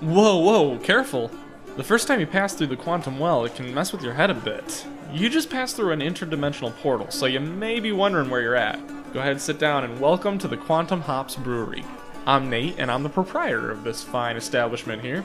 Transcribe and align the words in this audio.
Whoa, 0.00 0.36
whoa, 0.36 0.78
careful. 0.78 1.32
The 1.76 1.82
first 1.82 2.06
time 2.06 2.20
you 2.20 2.28
pass 2.28 2.54
through 2.54 2.68
the 2.68 2.76
quantum 2.76 3.18
well, 3.18 3.44
it 3.44 3.56
can 3.56 3.74
mess 3.74 3.90
with 3.92 4.02
your 4.02 4.14
head 4.14 4.30
a 4.30 4.34
bit. 4.34 4.86
You 5.12 5.28
just 5.28 5.50
passed 5.50 5.74
through 5.74 5.90
an 5.90 6.00
interdimensional 6.00 6.76
portal, 6.76 7.10
so 7.10 7.26
you 7.26 7.40
may 7.40 7.80
be 7.80 7.90
wondering 7.90 8.30
where 8.30 8.40
you're 8.40 8.54
at. 8.54 8.78
Go 9.12 9.18
ahead 9.18 9.32
and 9.32 9.40
sit 9.40 9.58
down 9.58 9.82
and 9.82 10.00
welcome 10.00 10.38
to 10.38 10.46
the 10.46 10.56
Quantum 10.56 11.00
Hops 11.00 11.34
Brewery. 11.34 11.84
I'm 12.24 12.48
Nate, 12.48 12.76
and 12.78 12.88
I'm 12.88 13.02
the 13.02 13.08
proprietor 13.08 13.72
of 13.72 13.82
this 13.82 14.04
fine 14.04 14.36
establishment 14.36 15.02
here. 15.02 15.24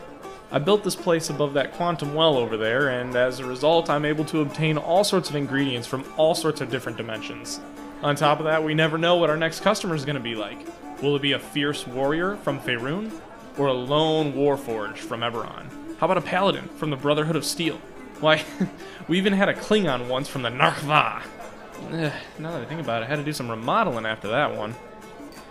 I 0.53 0.59
built 0.59 0.83
this 0.83 0.97
place 0.97 1.29
above 1.29 1.53
that 1.53 1.71
quantum 1.73 2.13
well 2.13 2.35
over 2.35 2.57
there, 2.57 2.89
and 2.89 3.15
as 3.15 3.39
a 3.39 3.45
result, 3.45 3.89
I'm 3.89 4.03
able 4.03 4.25
to 4.25 4.41
obtain 4.41 4.77
all 4.77 5.05
sorts 5.05 5.29
of 5.29 5.35
ingredients 5.37 5.87
from 5.87 6.03
all 6.17 6.35
sorts 6.35 6.59
of 6.59 6.69
different 6.69 6.97
dimensions. 6.97 7.61
On 8.03 8.17
top 8.17 8.39
of 8.39 8.45
that, 8.45 8.61
we 8.61 8.73
never 8.73 8.97
know 8.97 9.15
what 9.15 9.29
our 9.29 9.37
next 9.37 9.61
customer 9.61 9.95
is 9.95 10.03
going 10.03 10.17
to 10.17 10.21
be 10.21 10.35
like. 10.35 10.59
Will 11.01 11.15
it 11.15 11.21
be 11.21 11.31
a 11.31 11.39
fierce 11.39 11.87
warrior 11.87 12.35
from 12.35 12.59
Faerun, 12.59 13.11
or 13.57 13.67
a 13.67 13.73
lone 13.73 14.33
warforged 14.33 14.97
from 14.97 15.21
Eberron? 15.21 15.69
How 15.99 16.05
about 16.05 16.17
a 16.17 16.21
paladin 16.21 16.67
from 16.75 16.89
the 16.89 16.97
Brotherhood 16.97 17.37
of 17.37 17.45
Steel? 17.45 17.77
Why, 18.19 18.43
we 19.07 19.17
even 19.17 19.31
had 19.31 19.47
a 19.47 19.53
Klingon 19.53 20.09
once 20.09 20.27
from 20.27 20.41
the 20.41 20.49
Narva. 20.49 21.23
Now 21.89 22.51
that 22.51 22.61
I 22.61 22.65
think 22.65 22.81
about 22.81 23.03
it, 23.03 23.05
I 23.05 23.07
had 23.07 23.19
to 23.19 23.23
do 23.23 23.31
some 23.31 23.49
remodeling 23.49 24.05
after 24.05 24.27
that 24.27 24.53
one. 24.53 24.75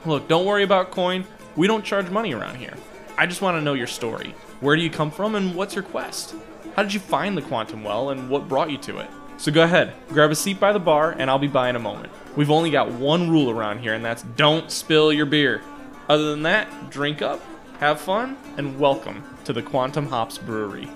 Look, 0.05 0.29
don't 0.29 0.45
worry 0.45 0.63
about 0.63 0.91
coin. 0.91 1.25
We 1.57 1.67
don't 1.67 1.85
charge 1.87 2.11
money 2.11 2.35
around 2.35 2.57
here. 2.57 2.75
I 3.17 3.27
just 3.27 3.41
want 3.41 3.57
to 3.57 3.63
know 3.63 3.73
your 3.73 3.87
story. 3.87 4.35
Where 4.61 4.77
do 4.77 4.83
you 4.83 4.91
come 4.91 5.11
from 5.11 5.37
and 5.37 5.55
what's 5.55 5.75
your 5.75 5.83
quest? 5.83 6.35
How 6.77 6.83
did 6.83 6.93
you 6.93 7.01
find 7.01 7.35
the 7.35 7.41
quantum 7.41 7.83
well 7.83 8.11
and 8.11 8.29
what 8.29 8.47
brought 8.47 8.71
you 8.71 8.77
to 8.79 8.99
it? 8.99 9.09
So 9.39 9.51
go 9.51 9.63
ahead, 9.63 9.95
grab 10.11 10.30
a 10.30 10.35
seat 10.35 10.61
by 10.61 10.75
the 10.75 10.79
bar 10.79 11.13
and 11.19 11.30
I'll 11.30 11.39
be 11.39 11.47
by 11.47 11.71
in 11.71 11.77
a 11.77 11.80
moment. 11.80 12.13
We've 12.37 12.51
only 12.51 12.71
got 12.71 12.93
one 12.93 13.30
rule 13.30 13.49
around 13.49 13.79
here 13.79 13.95
and 13.95 14.05
that's 14.05 14.23
don't 14.23 14.71
spill 14.71 15.15
your 15.15 15.25
beer. 15.25 15.63
Other 16.11 16.30
than 16.30 16.43
that, 16.43 16.91
drink 16.91 17.23
up, 17.23 17.41
have 17.79 18.02
fun, 18.02 18.37
and 18.59 18.79
welcome 18.79 19.25
to 19.45 19.55
the 19.55 19.63
Quantum 19.63 20.07
Hops 20.07 20.37
Brewery. 20.37 20.91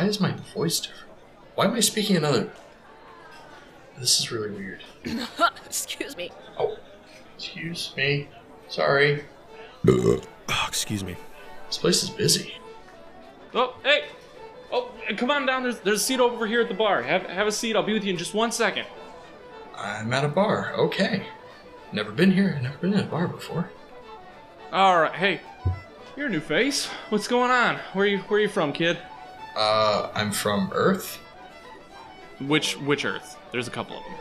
Why 0.00 0.06
is 0.06 0.18
my 0.18 0.32
voice 0.54 0.80
different? 0.80 1.12
Why 1.56 1.66
am 1.66 1.74
I 1.74 1.80
speaking 1.80 2.16
another? 2.16 2.50
This 3.98 4.18
is 4.18 4.32
really 4.32 4.48
weird. 4.48 4.82
Excuse 5.66 6.16
me. 6.16 6.32
Oh, 6.58 6.78
excuse 7.36 7.94
me. 7.98 8.26
Sorry. 8.70 9.24
Oh, 9.86 10.22
excuse 10.66 11.04
me. 11.04 11.16
This 11.66 11.76
place 11.76 12.02
is 12.02 12.08
busy. 12.08 12.54
Oh, 13.52 13.76
hey! 13.82 14.04
Oh, 14.72 14.90
come 15.18 15.30
on 15.30 15.44
down. 15.44 15.64
There's, 15.64 15.80
there's 15.80 16.00
a 16.00 16.04
seat 16.04 16.18
over 16.18 16.46
here 16.46 16.62
at 16.62 16.68
the 16.68 16.74
bar. 16.74 17.02
Have, 17.02 17.24
have 17.24 17.46
a 17.46 17.52
seat. 17.52 17.76
I'll 17.76 17.82
be 17.82 17.92
with 17.92 18.04
you 18.04 18.12
in 18.12 18.16
just 18.16 18.32
one 18.32 18.52
second. 18.52 18.86
I'm 19.76 20.10
at 20.14 20.24
a 20.24 20.28
bar. 20.28 20.72
Okay. 20.78 21.26
Never 21.92 22.10
been 22.10 22.30
here. 22.30 22.58
Never 22.62 22.78
been 22.78 22.94
in 22.94 23.00
a 23.00 23.06
bar 23.06 23.28
before. 23.28 23.70
All 24.72 24.98
right. 24.98 25.14
Hey, 25.14 25.42
you're 26.16 26.28
a 26.28 26.30
new 26.30 26.40
face. 26.40 26.86
What's 27.10 27.28
going 27.28 27.50
on? 27.50 27.76
Where 27.92 28.06
you 28.06 28.20
Where 28.20 28.40
you 28.40 28.48
from, 28.48 28.72
kid? 28.72 28.98
Uh, 29.56 30.10
I'm 30.14 30.32
from 30.32 30.70
Earth. 30.72 31.16
Which 32.40 32.76
Which 32.78 33.04
Earth? 33.04 33.36
There's 33.52 33.68
a 33.68 33.70
couple 33.70 33.98
of 33.98 34.04
them. 34.04 34.14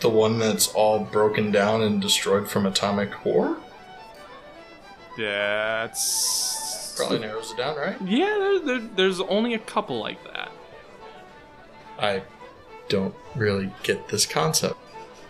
The 0.00 0.08
one 0.08 0.38
that's 0.38 0.68
all 0.68 1.00
broken 1.00 1.50
down 1.50 1.82
and 1.82 2.00
destroyed 2.00 2.48
from 2.48 2.66
atomic 2.66 3.24
war? 3.24 3.56
That's 5.16 6.94
Probably 6.96 7.18
narrows 7.18 7.50
it 7.52 7.56
down, 7.56 7.76
right? 7.76 7.96
Yeah, 8.04 8.36
there, 8.38 8.58
there, 8.78 8.88
there's 8.96 9.20
only 9.20 9.54
a 9.54 9.58
couple 9.58 9.98
like 9.98 10.22
that. 10.32 10.50
I 11.98 12.22
don't 12.88 13.14
really 13.34 13.70
get 13.82 14.08
this 14.08 14.24
concept. 14.26 14.76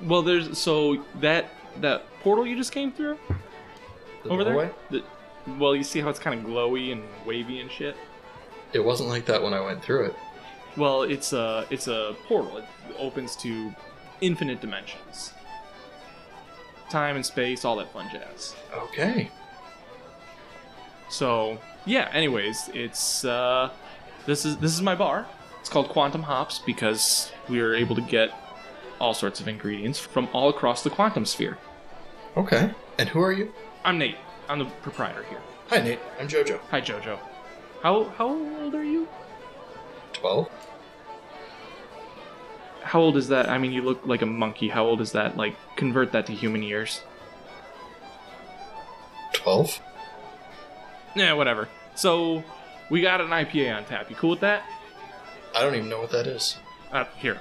Well, 0.02 0.22
there's 0.22 0.56
so 0.58 1.02
that 1.20 1.46
that 1.80 2.04
portal 2.20 2.46
you 2.46 2.56
just 2.56 2.72
came 2.72 2.92
through 2.92 3.18
The 4.22 4.28
over 4.30 4.44
doorway? 4.44 4.70
there. 4.90 5.00
The, 5.46 5.52
well, 5.58 5.74
you 5.74 5.82
see 5.82 6.00
how 6.00 6.08
it's 6.10 6.18
kind 6.18 6.40
of 6.40 6.46
glowy 6.46 6.92
and 6.92 7.02
wavy 7.26 7.60
and 7.60 7.70
shit. 7.70 7.96
It 8.72 8.84
wasn't 8.84 9.08
like 9.08 9.24
that 9.26 9.42
when 9.42 9.54
I 9.54 9.60
went 9.60 9.82
through 9.82 10.06
it. 10.06 10.16
Well, 10.76 11.02
it's 11.02 11.32
a 11.32 11.66
it's 11.70 11.88
a 11.88 12.14
portal. 12.26 12.58
It 12.58 12.64
opens 12.98 13.34
to 13.36 13.74
infinite 14.20 14.60
dimensions, 14.60 15.32
time 16.90 17.16
and 17.16 17.24
space, 17.24 17.64
all 17.64 17.76
that 17.76 17.92
fun 17.92 18.08
jazz. 18.12 18.54
Okay. 18.74 19.30
So 21.08 21.58
yeah. 21.86 22.10
Anyways, 22.12 22.70
it's 22.74 23.24
uh, 23.24 23.70
this 24.26 24.44
is 24.44 24.58
this 24.58 24.72
is 24.74 24.82
my 24.82 24.94
bar. 24.94 25.26
It's 25.60 25.68
called 25.68 25.88
Quantum 25.88 26.22
Hops 26.22 26.60
because 26.60 27.32
we 27.48 27.60
are 27.60 27.74
able 27.74 27.94
to 27.96 28.02
get 28.02 28.30
all 29.00 29.14
sorts 29.14 29.40
of 29.40 29.48
ingredients 29.48 29.98
from 29.98 30.28
all 30.32 30.48
across 30.48 30.82
the 30.82 30.90
quantum 30.90 31.24
sphere. 31.24 31.58
Okay. 32.36 32.70
And 32.98 33.08
who 33.08 33.20
are 33.20 33.32
you? 33.32 33.52
I'm 33.84 33.98
Nate. 33.98 34.16
I'm 34.48 34.58
the 34.58 34.64
proprietor 34.66 35.24
here. 35.24 35.40
Hi, 35.68 35.80
Nate. 35.80 35.98
I'm 36.20 36.28
JoJo. 36.28 36.58
Hi, 36.70 36.80
Jojo. 36.80 37.18
How 37.82 38.04
how 38.04 38.28
old 38.28 38.74
are 38.74 38.84
you? 38.84 39.06
12? 40.14 40.48
How 42.82 43.00
old 43.00 43.16
is 43.16 43.28
that? 43.28 43.48
I 43.48 43.58
mean, 43.58 43.72
you 43.72 43.82
look 43.82 44.00
like 44.04 44.22
a 44.22 44.26
monkey. 44.26 44.68
How 44.68 44.84
old 44.84 45.00
is 45.00 45.12
that? 45.12 45.36
Like, 45.36 45.54
convert 45.76 46.12
that 46.12 46.26
to 46.26 46.32
human 46.32 46.62
years. 46.62 47.02
12? 49.34 49.80
Yeah, 51.14 51.34
whatever. 51.34 51.68
So, 51.94 52.42
we 52.90 53.00
got 53.02 53.20
an 53.20 53.28
IPA 53.28 53.76
on 53.76 53.84
tap. 53.84 54.10
You 54.10 54.16
cool 54.16 54.30
with 54.30 54.40
that? 54.40 54.62
I 55.54 55.62
don't 55.62 55.74
even 55.74 55.88
know 55.88 56.00
what 56.00 56.10
that 56.10 56.26
is. 56.26 56.56
Uh, 56.90 57.04
here. 57.18 57.40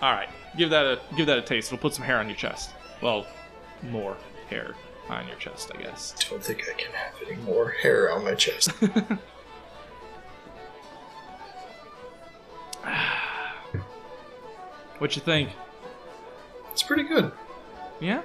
All 0.00 0.12
right, 0.12 0.28
give 0.56 0.70
that 0.70 0.86
a 0.86 1.00
give 1.16 1.26
that 1.26 1.38
a 1.38 1.42
taste. 1.42 1.68
It'll 1.68 1.82
put 1.82 1.94
some 1.94 2.04
hair 2.04 2.18
on 2.18 2.28
your 2.28 2.36
chest. 2.36 2.70
Well, 3.02 3.26
more 3.82 4.16
hair 4.48 4.74
on 5.18 5.26
your 5.28 5.36
chest, 5.36 5.70
I 5.76 5.82
guess. 5.82 6.14
I 6.18 6.30
Don't 6.30 6.42
think 6.42 6.64
I 6.68 6.80
can 6.80 6.92
have 6.92 7.14
any 7.26 7.36
more 7.42 7.70
hair 7.70 8.12
on 8.12 8.24
my 8.24 8.34
chest. 8.34 8.70
What 14.98 15.16
you 15.16 15.22
think? 15.22 15.48
it's 16.72 16.82
pretty 16.82 17.04
good. 17.04 17.32
Yeah. 18.00 18.20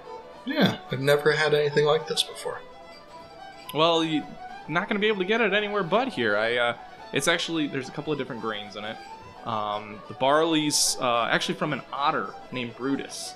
Yeah, 0.46 0.78
I've 0.91 1.00
never 1.00 1.31
had 1.31 1.53
anything 1.53 1.85
like 1.85 2.06
this 2.06 2.22
before. 2.22 2.59
Well, 3.73 4.03
you're 4.03 4.28
not 4.67 4.88
going 4.90 4.96
to 4.96 5.02
be 5.02 5.07
able 5.07 5.19
to 5.19 5.25
get 5.25 5.40
it 5.41 5.53
anywhere 5.53 5.84
but 5.84 6.09
here. 6.09 6.38
I, 6.38 6.57
uh, 6.57 6.78
it's 7.13 7.28
actually 7.29 7.67
there's 7.67 7.88
a 7.88 7.91
couple 7.91 8.12
of 8.13 8.19
different 8.19 8.41
grains 8.41 8.75
in 8.75 8.84
it. 8.84 8.97
Um, 9.46 10.02
the 10.07 10.16
barley's 10.16 10.97
uh, 11.00 11.29
actually 11.31 11.56
from 11.56 11.72
an 11.72 11.81
otter 11.94 12.34
named 12.52 12.75
Brutus. 12.75 13.34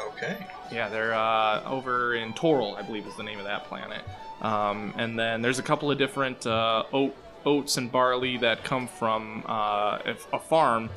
Okay. 0.00 0.46
Yeah, 0.70 0.88
they're 0.88 1.14
uh, 1.14 1.62
over 1.64 2.14
in 2.14 2.32
Toril, 2.32 2.76
I 2.76 2.82
believe 2.82 3.06
is 3.06 3.16
the 3.16 3.22
name 3.22 3.38
of 3.38 3.44
that 3.44 3.64
planet. 3.64 4.02
Um, 4.40 4.94
and 4.96 5.18
then 5.18 5.42
there's 5.42 5.58
a 5.58 5.62
couple 5.62 5.90
of 5.90 5.98
different 5.98 6.46
uh, 6.46 6.84
oat, 6.92 7.14
oats 7.44 7.76
and 7.76 7.90
barley 7.90 8.36
that 8.38 8.64
come 8.64 8.88
from 8.88 9.44
uh, 9.46 9.98
a, 10.32 10.38
farm 10.38 10.88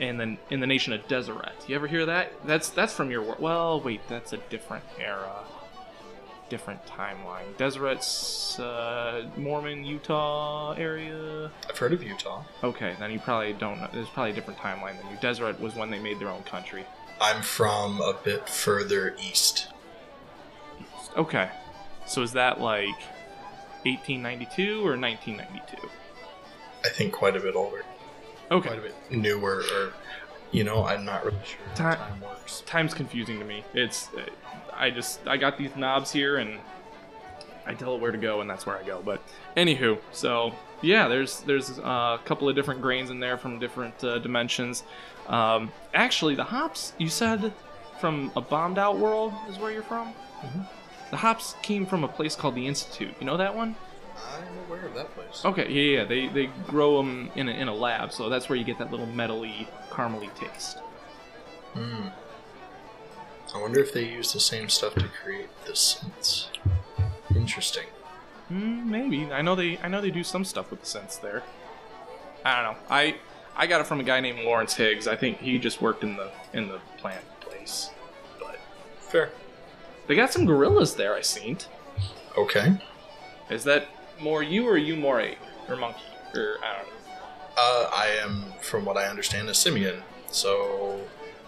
in 0.00 0.16
the 0.16 0.36
in 0.50 0.60
the 0.60 0.66
nation 0.66 0.92
of 0.92 1.06
Deseret. 1.08 1.52
You 1.66 1.74
ever 1.74 1.86
hear 1.86 2.06
that? 2.06 2.32
That's 2.46 2.70
that's 2.70 2.92
from 2.92 3.10
your 3.10 3.36
well, 3.38 3.80
wait, 3.80 4.00
that's 4.08 4.32
a 4.32 4.38
different 4.48 4.84
era, 4.98 5.44
different 6.48 6.84
timeline. 6.86 7.54
Deseret's 7.56 8.58
uh, 8.58 9.28
Mormon, 9.36 9.84
Utah 9.84 10.72
area. 10.72 11.50
I've 11.68 11.78
heard 11.78 11.92
of 11.92 12.02
Utah. 12.02 12.42
Okay, 12.62 12.94
then 12.98 13.10
you 13.10 13.18
probably 13.18 13.52
don't 13.52 13.80
know. 13.80 13.88
There's 13.92 14.08
probably 14.08 14.32
a 14.32 14.34
different 14.34 14.58
timeline 14.58 14.96
than 14.98 15.10
you. 15.10 15.16
Deseret 15.20 15.60
was 15.60 15.74
when 15.74 15.90
they 15.90 15.98
made 15.98 16.18
their 16.18 16.28
own 16.28 16.42
country. 16.44 16.84
I'm 17.20 17.42
from 17.42 18.00
a 18.00 18.14
bit 18.24 18.48
further 18.48 19.16
east. 19.20 19.68
Okay. 21.16 21.48
So 22.06 22.22
is 22.22 22.32
that 22.32 22.60
like 22.60 22.98
1892 23.84 24.86
or 24.86 24.96
1992? 24.98 25.88
I 26.84 26.88
think 26.88 27.12
quite 27.12 27.36
a 27.36 27.40
bit 27.40 27.56
older. 27.56 27.84
Okay. 28.50 28.68
Quite 28.68 28.78
a 28.78 28.82
bit 28.82 28.94
newer, 29.10 29.64
or, 29.74 29.92
you 30.52 30.62
know, 30.62 30.84
I'm 30.84 31.04
not 31.04 31.24
really 31.24 31.38
sure 31.44 31.58
how 31.76 31.94
time 31.94 32.20
works. 32.20 32.62
Time's 32.66 32.94
confusing 32.94 33.38
to 33.40 33.44
me. 33.44 33.64
It's 33.74 34.08
uh, 34.16 34.22
I 34.76 34.90
just 34.90 35.26
I 35.26 35.36
got 35.36 35.58
these 35.58 35.74
knobs 35.76 36.12
here 36.12 36.36
and 36.38 36.58
I 37.66 37.74
tell 37.74 37.96
it 37.96 38.00
where 38.00 38.12
to 38.12 38.18
go, 38.18 38.40
and 38.40 38.48
that's 38.48 38.64
where 38.64 38.76
I 38.76 38.82
go. 38.84 39.02
But 39.04 39.20
anywho, 39.56 39.98
so 40.12 40.52
yeah, 40.82 41.08
there's 41.08 41.40
there's 41.40 41.78
uh, 41.78 42.18
a 42.20 42.20
couple 42.24 42.48
of 42.48 42.54
different 42.54 42.80
grains 42.80 43.10
in 43.10 43.20
there 43.20 43.36
from 43.36 43.58
different 43.58 44.02
uh, 44.04 44.18
dimensions. 44.18 44.84
Um, 45.26 45.72
actually, 45.92 46.36
the 46.36 46.44
hops 46.44 46.92
you 46.98 47.08
said 47.08 47.52
from 48.00 48.30
a 48.36 48.40
bombed 48.40 48.78
out 48.78 48.98
world 48.98 49.32
is 49.48 49.58
where 49.58 49.72
you're 49.72 49.82
from. 49.82 50.14
The 51.10 51.16
hops 51.16 51.54
came 51.62 51.86
from 51.86 52.04
a 52.04 52.08
place 52.08 52.36
called 52.36 52.54
the 52.54 52.66
Institute. 52.66 53.14
You 53.20 53.26
know 53.26 53.36
that 53.36 53.54
one? 53.54 53.76
I'm 54.16 54.66
aware 54.66 54.86
of 54.86 54.94
that 54.94 55.14
place. 55.14 55.44
Okay, 55.44 55.70
yeah, 55.70 55.98
yeah. 55.98 56.04
They 56.04 56.28
they 56.28 56.46
grow 56.66 56.98
them 56.98 57.30
in 57.34 57.48
a, 57.48 57.52
in 57.52 57.68
a 57.68 57.74
lab, 57.74 58.12
so 58.12 58.28
that's 58.28 58.48
where 58.48 58.56
you 58.56 58.64
get 58.64 58.78
that 58.78 58.90
little 58.90 59.06
metally, 59.06 59.66
caramely 59.90 60.32
taste. 60.34 60.78
Hmm. 61.74 62.08
I 63.56 63.62
wonder 63.62 63.80
if 63.80 63.92
they 63.92 64.04
use 64.04 64.32
the 64.32 64.40
same 64.40 64.68
stuff 64.68 64.94
to 64.96 65.08
create 65.22 65.48
the 65.64 65.74
scents. 65.74 66.50
Interesting. 67.34 67.86
Mm, 68.52 68.84
maybe. 68.84 69.32
I 69.32 69.40
know 69.40 69.54
they. 69.54 69.78
I 69.78 69.88
know 69.88 70.00
they 70.00 70.10
do 70.10 70.22
some 70.22 70.44
stuff 70.44 70.70
with 70.70 70.80
the 70.80 70.86
scents 70.86 71.16
there. 71.16 71.42
I 72.44 72.62
don't 72.62 72.72
know. 72.72 72.78
I 72.90 73.16
I 73.56 73.66
got 73.66 73.80
it 73.80 73.86
from 73.86 74.00
a 74.00 74.04
guy 74.04 74.20
named 74.20 74.40
Lawrence 74.40 74.74
Higgs. 74.74 75.08
I 75.08 75.16
think 75.16 75.38
he 75.38 75.58
just 75.58 75.80
worked 75.80 76.04
in 76.04 76.16
the 76.16 76.30
in 76.52 76.68
the 76.68 76.80
plant 76.98 77.24
place. 77.40 77.90
But 78.38 78.58
Fair. 78.98 79.30
they 80.06 80.14
got 80.14 80.32
some 80.32 80.44
gorillas 80.44 80.94
there. 80.94 81.14
I 81.14 81.22
seen. 81.22 81.58
Okay. 82.36 82.78
Is 83.48 83.64
that 83.64 83.88
more 84.20 84.42
you 84.42 84.68
or 84.68 84.76
you 84.76 84.96
more 84.96 85.20
ape 85.20 85.38
or 85.68 85.76
monkey 85.76 86.02
or 86.34 86.56
I 86.62 86.76
don't 86.76 86.86
know. 86.86 86.92
Uh, 87.58 87.90
I 87.92 88.06
am, 88.22 88.52
from 88.60 88.84
what 88.84 88.98
I 88.98 89.06
understand, 89.06 89.48
a 89.48 89.54
simian. 89.54 90.02
So, 90.30 91.00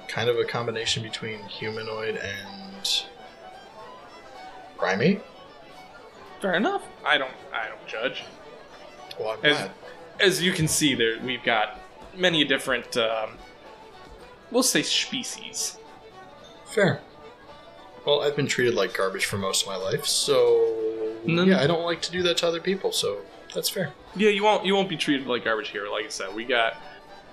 kind 0.08 0.28
of 0.28 0.38
a 0.38 0.44
combination 0.44 1.02
between 1.02 1.38
humanoid 1.44 2.16
and 2.16 3.04
primate. 4.76 5.20
Fair 6.40 6.54
enough. 6.54 6.82
I 7.04 7.18
don't. 7.18 7.32
I 7.52 7.68
don't 7.68 7.86
judge. 7.86 8.24
Well, 9.18 9.30
I'm 9.30 9.44
As, 9.44 9.68
as 10.20 10.42
you 10.42 10.52
can 10.52 10.68
see, 10.68 10.94
there 10.94 11.18
we've 11.20 11.42
got 11.42 11.80
many 12.16 12.44
different. 12.44 12.96
Um, 12.96 13.30
we'll 14.50 14.62
say 14.62 14.82
species. 14.82 15.78
Fair. 16.66 17.00
Well, 18.06 18.22
I've 18.22 18.36
been 18.36 18.46
treated 18.46 18.74
like 18.74 18.94
garbage 18.96 19.26
for 19.26 19.36
most 19.36 19.62
of 19.62 19.68
my 19.68 19.76
life, 19.76 20.06
so 20.06 21.14
No, 21.26 21.44
yeah, 21.44 21.56
no. 21.56 21.62
I 21.62 21.66
don't 21.66 21.84
like 21.84 22.00
to 22.02 22.12
do 22.12 22.22
that 22.22 22.38
to 22.38 22.48
other 22.48 22.60
people. 22.60 22.92
So 22.92 23.18
that's 23.54 23.68
fair. 23.68 23.92
Yeah, 24.16 24.30
you 24.30 24.44
won't 24.44 24.64
you 24.64 24.74
won't 24.74 24.88
be 24.88 24.96
treated 24.96 25.26
like 25.26 25.44
garbage 25.44 25.68
here. 25.68 25.88
Like 25.90 26.06
I 26.06 26.08
said, 26.08 26.34
we 26.34 26.44
got 26.44 26.76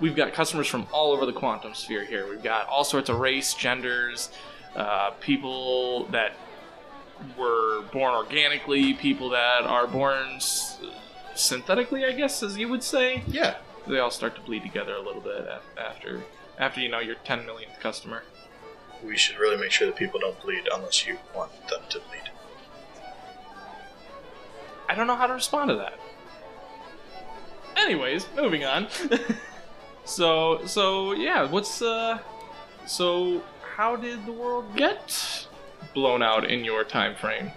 we've 0.00 0.16
got 0.16 0.32
customers 0.32 0.66
from 0.66 0.86
all 0.92 1.12
over 1.12 1.26
the 1.26 1.32
quantum 1.32 1.74
sphere 1.74 2.04
here. 2.04 2.28
We've 2.28 2.42
got 2.42 2.68
all 2.68 2.84
sorts 2.84 3.08
of 3.08 3.18
race, 3.18 3.54
genders, 3.54 4.30
uh, 4.74 5.10
people 5.20 6.06
that 6.06 6.32
were 7.38 7.82
born 7.92 8.14
organically, 8.14 8.92
people 8.94 9.30
that 9.30 9.62
are 9.62 9.86
born 9.86 10.34
s- 10.36 10.78
synthetically, 11.34 12.04
I 12.04 12.12
guess, 12.12 12.42
as 12.42 12.56
you 12.58 12.68
would 12.68 12.82
say. 12.82 13.22
Yeah. 13.26 13.56
They 13.86 13.98
all 13.98 14.10
start 14.10 14.34
to 14.34 14.40
bleed 14.40 14.62
together 14.62 14.94
a 14.94 15.00
little 15.00 15.20
bit 15.20 15.46
after 15.78 16.22
after 16.58 16.80
you 16.80 16.88
know 16.88 16.98
your 16.98 17.14
10 17.16 17.46
millionth 17.46 17.78
customer. 17.80 18.22
We 19.04 19.16
should 19.16 19.38
really 19.38 19.56
make 19.56 19.70
sure 19.70 19.86
that 19.86 19.94
people 19.96 20.18
don't 20.18 20.40
bleed 20.42 20.68
unless 20.72 21.06
you 21.06 21.18
want 21.34 21.52
them 21.68 21.80
to 21.90 22.00
bleed. 22.00 22.30
I 24.88 24.94
don't 24.94 25.06
know 25.06 25.16
how 25.16 25.26
to 25.26 25.34
respond 25.34 25.68
to 25.68 25.76
that. 25.76 25.94
Anyways, 27.76 28.26
moving 28.34 28.64
on. 28.64 28.88
so 30.06 30.64
so 30.66 31.12
yeah, 31.12 31.44
what's 31.50 31.82
uh 31.82 32.18
so 32.86 33.42
how 33.76 33.96
did 33.96 34.24
the 34.24 34.32
world 34.32 34.74
get 34.76 35.46
blown 35.94 36.22
out 36.22 36.48
in 36.50 36.64
your 36.64 36.82
time 36.84 37.14
frame? 37.14 37.50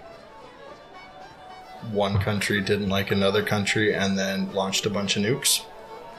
One 1.92 2.20
country 2.20 2.60
didn't 2.62 2.90
like 2.90 3.10
another 3.12 3.42
country 3.44 3.94
and 3.96 4.18
then 4.20 4.52
launched 4.54 4.86
a 4.86 4.90
bunch 4.90 5.16
of 5.16 5.24
nukes. 5.24 5.64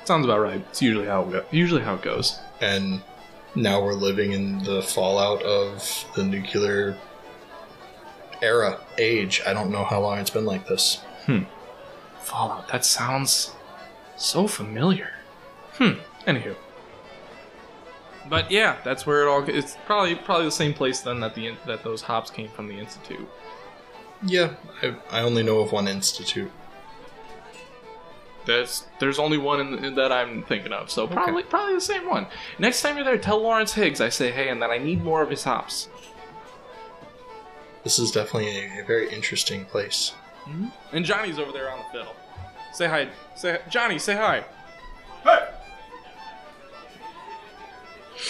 Sounds 0.05 0.25
about 0.25 0.41
right. 0.41 0.65
It's 0.71 0.81
usually 0.81 1.07
how 1.07 1.23
it 1.25 1.31
go- 1.33 1.45
usually 1.51 1.83
how 1.83 1.95
it 1.95 2.03
goes. 2.03 2.39
and 2.61 3.03
now 3.55 3.83
we're 3.83 3.95
living 3.95 4.33
in 4.33 4.63
the 4.63 4.81
fallout 4.81 5.43
of 5.43 6.05
the 6.15 6.23
nuclear 6.25 6.97
era 8.41 8.79
age 8.97 9.43
i 9.45 9.53
don't 9.53 9.71
know 9.73 9.85
how 9.85 10.01
long 10.01 10.19
it's 10.19 10.31
been 10.31 10.45
like 10.47 10.67
this 10.69 11.01
Hmm. 11.27 11.41
Fallout. 12.21 12.69
That 12.69 12.85
sounds 12.85 13.51
so 14.17 14.47
familiar. 14.47 15.11
Hmm. 15.75 15.95
Anywho. 16.27 16.57
But 18.29 18.51
yeah, 18.51 18.77
that's 18.85 19.07
where 19.07 19.23
it 19.23 19.29
all. 19.29 19.43
It's 19.49 19.77
probably 19.87 20.15
probably 20.15 20.45
the 20.47 20.53
same 20.53 20.75
place 20.75 21.01
then 21.01 21.21
that 21.21 21.35
the 21.35 21.55
that 21.67 21.83
those 21.83 22.03
hops 22.03 22.31
came 22.31 22.49
from 22.49 22.69
the 22.69 22.75
institute. 22.79 23.29
yeah 24.23 24.55
i, 24.83 24.95
I 25.11 25.23
only 25.23 25.43
know 25.43 25.61
of 25.61 25.73
one 25.73 25.89
institute 25.89 26.53
There's 28.45 28.85
there's 28.99 29.19
only 29.19 29.39
one 29.39 29.61
in, 29.61 29.85
in 29.85 29.95
that 29.95 30.13
I'm 30.13 30.43
thinking 30.45 30.73
of, 30.73 30.91
so 30.91 31.07
probably 31.07 31.43
probably 31.43 31.75
the 31.75 31.81
same 31.81 32.07
one. 32.09 32.27
Next 32.59 32.83
time 32.83 32.97
you're 32.97 33.05
there, 33.05 33.19
tell 33.19 33.41
Lawrence 33.41 33.73
Higgs 33.75 34.01
I 34.01 34.11
say 34.11 34.31
hey, 34.31 34.49
and 34.49 34.61
that 34.63 34.71
I 34.71 34.79
need 34.79 35.03
more 35.03 35.23
of 35.23 35.31
his 35.31 35.45
hops. 35.45 35.89
this 37.85 37.99
is 37.99 38.11
definitely 38.11 38.49
a, 38.59 38.83
a 38.83 38.85
very 38.87 39.09
interesting 39.13 39.65
place 39.65 40.13
mm-hmm. 40.47 40.69
And 40.93 41.05
Johnny's 41.05 41.39
over 41.39 41.53
there 41.53 41.71
on 41.71 41.79
the 41.79 41.85
fiddle. 41.99 42.15
Say 42.73 42.87
hi. 42.89 43.09
Say 43.37 43.59
Johnny. 43.71 43.99
Say 43.99 44.15
hi. 44.15 44.45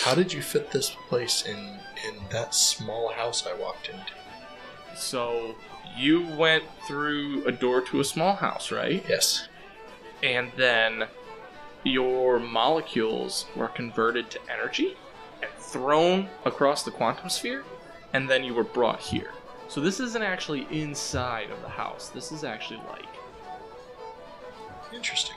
How 0.02 0.14
did 0.14 0.32
you 0.32 0.40
fit 0.42 0.70
this 0.70 0.90
place 1.08 1.44
in 1.46 1.56
in 2.08 2.14
that 2.30 2.54
small 2.54 3.12
house 3.12 3.46
i 3.46 3.54
walked 3.54 3.88
into 3.88 4.12
So 4.96 5.54
you 5.96 6.26
went 6.36 6.64
through 6.86 7.44
a 7.46 7.52
door 7.52 7.80
to 7.82 8.00
a 8.00 8.04
small 8.04 8.34
house, 8.36 8.70
right? 8.70 9.04
yes 9.08 9.48
And 10.22 10.52
then 10.56 11.06
your 11.84 12.38
molecules 12.38 13.46
were 13.56 13.68
converted 13.68 14.30
to 14.30 14.38
energy 14.50 14.96
and 15.42 15.50
thrown 15.58 16.28
across 16.44 16.82
the 16.82 16.90
quantum 16.90 17.28
sphere, 17.30 17.64
and 18.12 18.28
then 18.28 18.44
you 18.44 18.52
were 18.54 18.64
brought 18.64 19.00
here. 19.00 19.32
So 19.68 19.80
this 19.80 20.00
isn't 20.00 20.22
actually 20.22 20.66
inside 20.70 21.50
of 21.50 21.62
the 21.62 21.68
house. 21.68 22.08
This 22.08 22.32
is 22.32 22.44
actually 22.44 22.80
like 22.88 23.06
interesting 24.92 25.36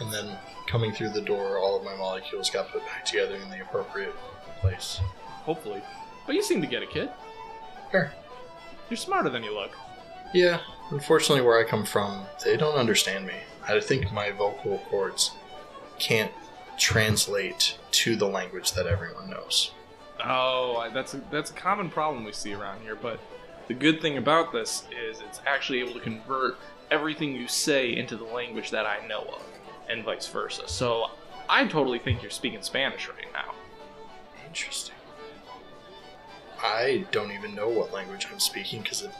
and 0.00 0.12
then 0.12 0.36
coming 0.66 0.92
through 0.92 1.10
the 1.10 1.20
door 1.20 1.58
all 1.58 1.76
of 1.76 1.84
my 1.84 1.94
molecules 1.96 2.50
got 2.50 2.70
put 2.70 2.84
back 2.86 3.04
together 3.04 3.36
in 3.36 3.48
the 3.50 3.60
appropriate 3.62 4.14
place 4.60 5.00
hopefully. 5.46 5.80
But 6.26 6.34
you 6.34 6.42
seem 6.42 6.60
to 6.60 6.66
get 6.66 6.82
it, 6.82 6.90
kid. 6.90 7.08
fair 7.90 8.12
You're 8.90 8.96
smarter 8.98 9.30
than 9.30 9.44
you 9.44 9.54
look. 9.54 9.70
Yeah, 10.34 10.60
unfortunately, 10.90 11.42
where 11.42 11.58
I 11.58 11.64
come 11.64 11.86
from, 11.86 12.26
they 12.44 12.56
don't 12.56 12.74
understand 12.74 13.26
me. 13.26 13.34
I 13.66 13.80
think 13.80 14.12
my 14.12 14.32
vocal 14.32 14.78
cords 14.90 15.30
can't 15.98 16.32
translate 16.76 17.78
to 17.92 18.16
the 18.16 18.26
language 18.26 18.72
that 18.72 18.86
everyone 18.86 19.30
knows. 19.30 19.70
Oh, 20.22 20.90
that's 20.92 21.14
a, 21.14 21.20
that's 21.30 21.50
a 21.50 21.54
common 21.54 21.88
problem 21.88 22.24
we 22.24 22.32
see 22.32 22.52
around 22.52 22.82
here. 22.82 22.96
But 22.96 23.20
the 23.68 23.74
good 23.74 24.02
thing 24.02 24.18
about 24.18 24.52
this 24.52 24.84
is 24.90 25.20
it's 25.20 25.40
actually 25.46 25.80
able 25.80 25.94
to 25.94 26.00
convert 26.00 26.56
everything 26.90 27.34
you 27.34 27.48
say 27.48 27.96
into 27.96 28.16
the 28.16 28.24
language 28.24 28.70
that 28.70 28.84
I 28.84 29.06
know 29.06 29.22
of, 29.22 29.42
and 29.88 30.04
vice 30.04 30.26
versa. 30.26 30.68
So 30.68 31.10
I 31.48 31.66
totally 31.66 31.98
think 31.98 32.22
you're 32.22 32.30
speaking 32.30 32.62
Spanish 32.62 33.08
right 33.08 33.32
now. 33.32 33.54
Interesting. 34.46 34.94
I 36.62 37.06
don't 37.10 37.32
even 37.32 37.54
know 37.54 37.68
what 37.68 37.92
language 37.92 38.26
I'm 38.32 38.40
speaking 38.40 38.82
because 38.82 39.02
it 39.02 39.10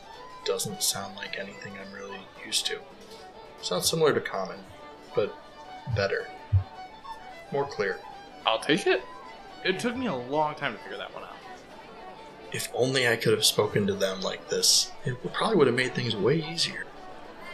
doesn't 0.44 0.82
sound 0.82 1.16
like 1.16 1.38
anything 1.38 1.74
I'm 1.78 1.92
really 1.92 2.20
used 2.44 2.66
to. 2.66 2.78
Sounds 3.62 3.88
similar 3.88 4.12
to 4.14 4.20
common, 4.20 4.58
but 5.14 5.34
better. 5.94 6.26
More 7.52 7.66
clear. 7.66 7.98
I'll 8.46 8.58
take 8.58 8.86
it. 8.86 9.02
It 9.64 9.78
took 9.78 9.96
me 9.96 10.06
a 10.06 10.14
long 10.14 10.54
time 10.54 10.72
to 10.72 10.78
figure 10.78 10.98
that 10.98 11.12
one 11.14 11.24
out. 11.24 11.36
If 12.52 12.68
only 12.74 13.08
I 13.08 13.16
could 13.16 13.32
have 13.32 13.44
spoken 13.44 13.86
to 13.86 13.94
them 13.94 14.20
like 14.20 14.48
this, 14.48 14.92
it 15.04 15.16
probably 15.32 15.56
would 15.56 15.66
have 15.66 15.76
made 15.76 15.94
things 15.94 16.14
way 16.14 16.44
easier. 16.48 16.86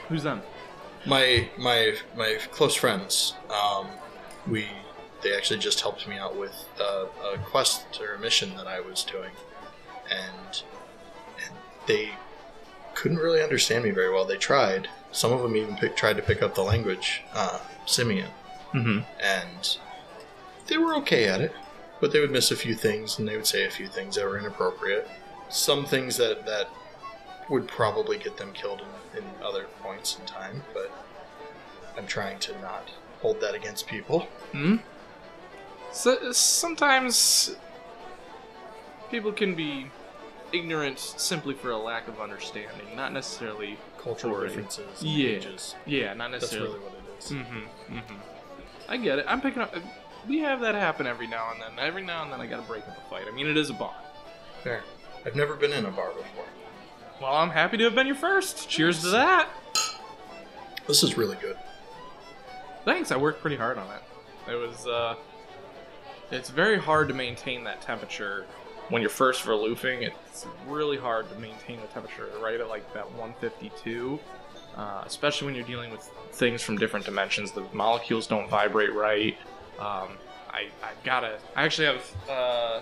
Who's 0.08 0.22
them? 0.22 0.42
My 1.06 1.48
my 1.58 1.94
my 2.16 2.38
close 2.52 2.74
friends 2.74 3.34
um, 3.50 3.88
we 4.48 4.66
they 5.22 5.36
actually 5.36 5.60
just 5.60 5.80
helped 5.80 6.06
me 6.08 6.16
out 6.16 6.36
with 6.36 6.68
uh, 6.80 7.06
a 7.32 7.38
quest 7.38 8.00
or 8.00 8.14
a 8.14 8.18
mission 8.18 8.56
that 8.56 8.66
I 8.66 8.80
was 8.80 9.04
doing. 9.04 9.30
And, 10.10 10.62
and 11.44 11.54
they 11.86 12.10
couldn't 12.94 13.18
really 13.18 13.40
understand 13.40 13.84
me 13.84 13.90
very 13.90 14.12
well. 14.12 14.24
They 14.24 14.36
tried. 14.36 14.88
Some 15.12 15.32
of 15.32 15.40
them 15.42 15.56
even 15.56 15.76
pick, 15.76 15.94
tried 15.96 16.16
to 16.16 16.22
pick 16.22 16.42
up 16.42 16.54
the 16.54 16.62
language 16.62 17.22
uh, 17.34 17.60
Simian 17.86 18.30
Mm-hmm. 18.74 19.00
and 19.22 19.76
they 20.66 20.78
were 20.78 20.94
okay 20.94 21.28
at 21.28 21.42
it 21.42 21.52
but 22.00 22.10
they 22.10 22.20
would 22.20 22.30
miss 22.30 22.50
a 22.50 22.56
few 22.56 22.74
things 22.74 23.18
and 23.18 23.28
they 23.28 23.36
would 23.36 23.46
say 23.46 23.66
a 23.66 23.70
few 23.70 23.86
things 23.86 24.16
that 24.16 24.24
were 24.24 24.38
inappropriate. 24.38 25.06
Some 25.50 25.84
things 25.84 26.16
that 26.16 26.46
that 26.46 26.68
would 27.50 27.68
probably 27.68 28.16
get 28.16 28.38
them 28.38 28.52
killed 28.54 28.80
in, 28.80 28.86
in 29.16 29.24
other 29.42 29.66
points 29.82 30.18
in 30.18 30.26
time 30.26 30.62
but 30.74 30.90
i'm 31.96 32.06
trying 32.06 32.38
to 32.38 32.52
not 32.60 32.90
hold 33.20 33.40
that 33.40 33.54
against 33.54 33.86
people 33.86 34.26
Hmm. 34.52 34.76
So 35.92 36.32
sometimes 36.32 37.54
people 39.10 39.32
can 39.32 39.54
be 39.54 39.90
ignorant 40.52 40.98
simply 40.98 41.54
for 41.54 41.70
a 41.70 41.76
lack 41.76 42.08
of 42.08 42.20
understanding, 42.20 42.94
not 42.96 43.12
necessarily 43.12 43.78
Cultural 43.98 44.40
differences. 44.40 45.00
and 45.02 45.10
Yeah. 45.10 45.28
ages. 45.36 45.74
Yeah, 45.86 46.14
not 46.14 46.30
necessarily. 46.30 46.78
That's 46.78 46.80
really 46.80 46.94
what 46.94 47.04
it 47.04 47.18
is. 47.18 47.30
Mm-hmm. 47.32 47.96
Mm-hmm. 47.98 48.90
I 48.92 48.96
get 48.96 49.18
it. 49.18 49.26
I'm 49.28 49.40
picking 49.40 49.62
up. 49.62 49.74
We 50.26 50.38
have 50.40 50.60
that 50.60 50.74
happen 50.74 51.06
every 51.06 51.26
now 51.26 51.50
and 51.52 51.60
then. 51.60 51.78
Every 51.84 52.02
now 52.02 52.22
and 52.22 52.32
then, 52.32 52.40
I 52.40 52.46
gotta 52.46 52.62
break 52.62 52.86
up 52.88 52.96
a 52.96 53.10
fight. 53.10 53.24
I 53.28 53.30
mean, 53.34 53.46
it 53.46 53.56
is 53.56 53.70
a 53.70 53.74
bar. 53.74 53.94
Fair. 54.62 54.82
I've 55.26 55.36
never 55.36 55.56
been 55.56 55.72
in 55.72 55.84
a 55.86 55.90
bar 55.90 56.08
before. 56.10 56.44
Well, 57.22 57.32
I'm 57.34 57.50
happy 57.50 57.76
to 57.76 57.84
have 57.84 57.94
been 57.94 58.06
your 58.08 58.16
first. 58.16 58.68
Cheers 58.68 59.02
to 59.02 59.10
that. 59.10 59.48
This 60.88 61.04
is 61.04 61.16
really 61.16 61.36
good. 61.36 61.56
Thanks. 62.84 63.12
I 63.12 63.16
worked 63.16 63.40
pretty 63.40 63.56
hard 63.56 63.78
on 63.78 63.86
it. 63.86 64.50
It 64.50 64.56
was. 64.56 64.86
uh 64.86 65.14
It's 66.32 66.50
very 66.50 66.78
hard 66.78 67.06
to 67.08 67.14
maintain 67.14 67.62
that 67.64 67.80
temperature 67.80 68.46
when 68.88 69.00
you're 69.02 69.10
first 69.10 69.44
vorlaufing. 69.44 70.02
It's 70.02 70.46
really 70.66 70.96
hard 70.96 71.28
to 71.30 71.38
maintain 71.38 71.80
the 71.80 71.86
temperature 71.88 72.28
right 72.42 72.58
at 72.60 72.68
like 72.68 72.92
that 72.94 73.06
152. 73.12 74.18
Uh, 74.76 75.02
especially 75.06 75.46
when 75.46 75.54
you're 75.54 75.66
dealing 75.66 75.90
with 75.92 76.10
things 76.32 76.62
from 76.62 76.76
different 76.78 77.04
dimensions. 77.04 77.52
The 77.52 77.62
molecules 77.72 78.26
don't 78.26 78.48
vibrate 78.48 78.92
right. 78.94 79.36
Um, 79.78 80.16
I, 80.50 80.68
I 80.82 80.92
gotta. 81.04 81.38
I 81.54 81.62
actually 81.64 81.86
have 81.86 82.02
uh, 82.28 82.80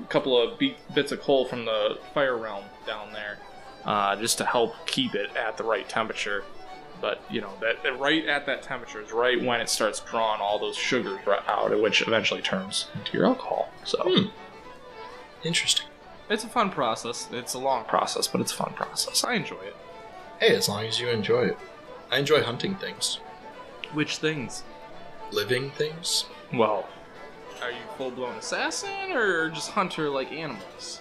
a 0.00 0.06
couple 0.10 0.40
of 0.40 0.58
be- 0.58 0.76
bits 0.94 1.10
of 1.12 1.20
coal 1.22 1.46
from 1.46 1.64
the 1.64 1.98
fire 2.12 2.36
realm 2.36 2.64
down 2.86 3.12
there, 3.14 3.38
uh, 3.86 4.16
just 4.16 4.38
to 4.38 4.44
help 4.44 4.74
keep 4.86 5.14
it 5.14 5.34
at 5.36 5.56
the 5.56 5.64
right 5.64 5.88
temperature. 5.88 6.44
But 7.00 7.20
you 7.30 7.40
know 7.40 7.52
that, 7.60 7.82
that 7.82 7.98
right 7.98 8.24
at 8.26 8.46
that 8.46 8.62
temperature 8.62 9.02
is 9.02 9.12
right 9.12 9.42
when 9.42 9.60
it 9.60 9.68
starts 9.68 10.00
drawing 10.00 10.40
all 10.40 10.58
those 10.58 10.76
sugars 10.76 11.20
out, 11.48 11.78
which 11.80 12.00
eventually 12.02 12.40
turns 12.40 12.86
into 12.94 13.12
your 13.16 13.26
alcohol. 13.26 13.68
So 13.84 13.98
Hmm. 14.02 14.28
Interesting. 15.42 15.86
it's 16.30 16.44
a 16.44 16.48
fun 16.48 16.70
process. 16.70 17.28
It's 17.32 17.54
a 17.54 17.58
long 17.58 17.84
process, 17.84 18.26
but 18.26 18.40
it's 18.40 18.52
a 18.52 18.56
fun 18.56 18.72
process. 18.74 19.24
I 19.24 19.34
enjoy 19.34 19.60
it. 19.62 19.76
Hey, 20.40 20.54
as 20.56 20.68
long 20.68 20.84
as 20.84 20.98
you 21.00 21.08
enjoy 21.08 21.42
it. 21.46 21.58
I 22.10 22.18
enjoy 22.18 22.42
hunting 22.42 22.76
things. 22.76 23.16
Which 23.92 24.16
things? 24.16 24.62
Living 25.32 25.70
things. 25.72 26.24
Well, 26.52 26.88
are 27.62 27.70
you 27.70 27.76
full 27.98 28.10
blown 28.10 28.36
assassin 28.36 29.12
or 29.12 29.50
just 29.50 29.70
hunter 29.70 30.08
like 30.08 30.32
animals? 30.32 31.00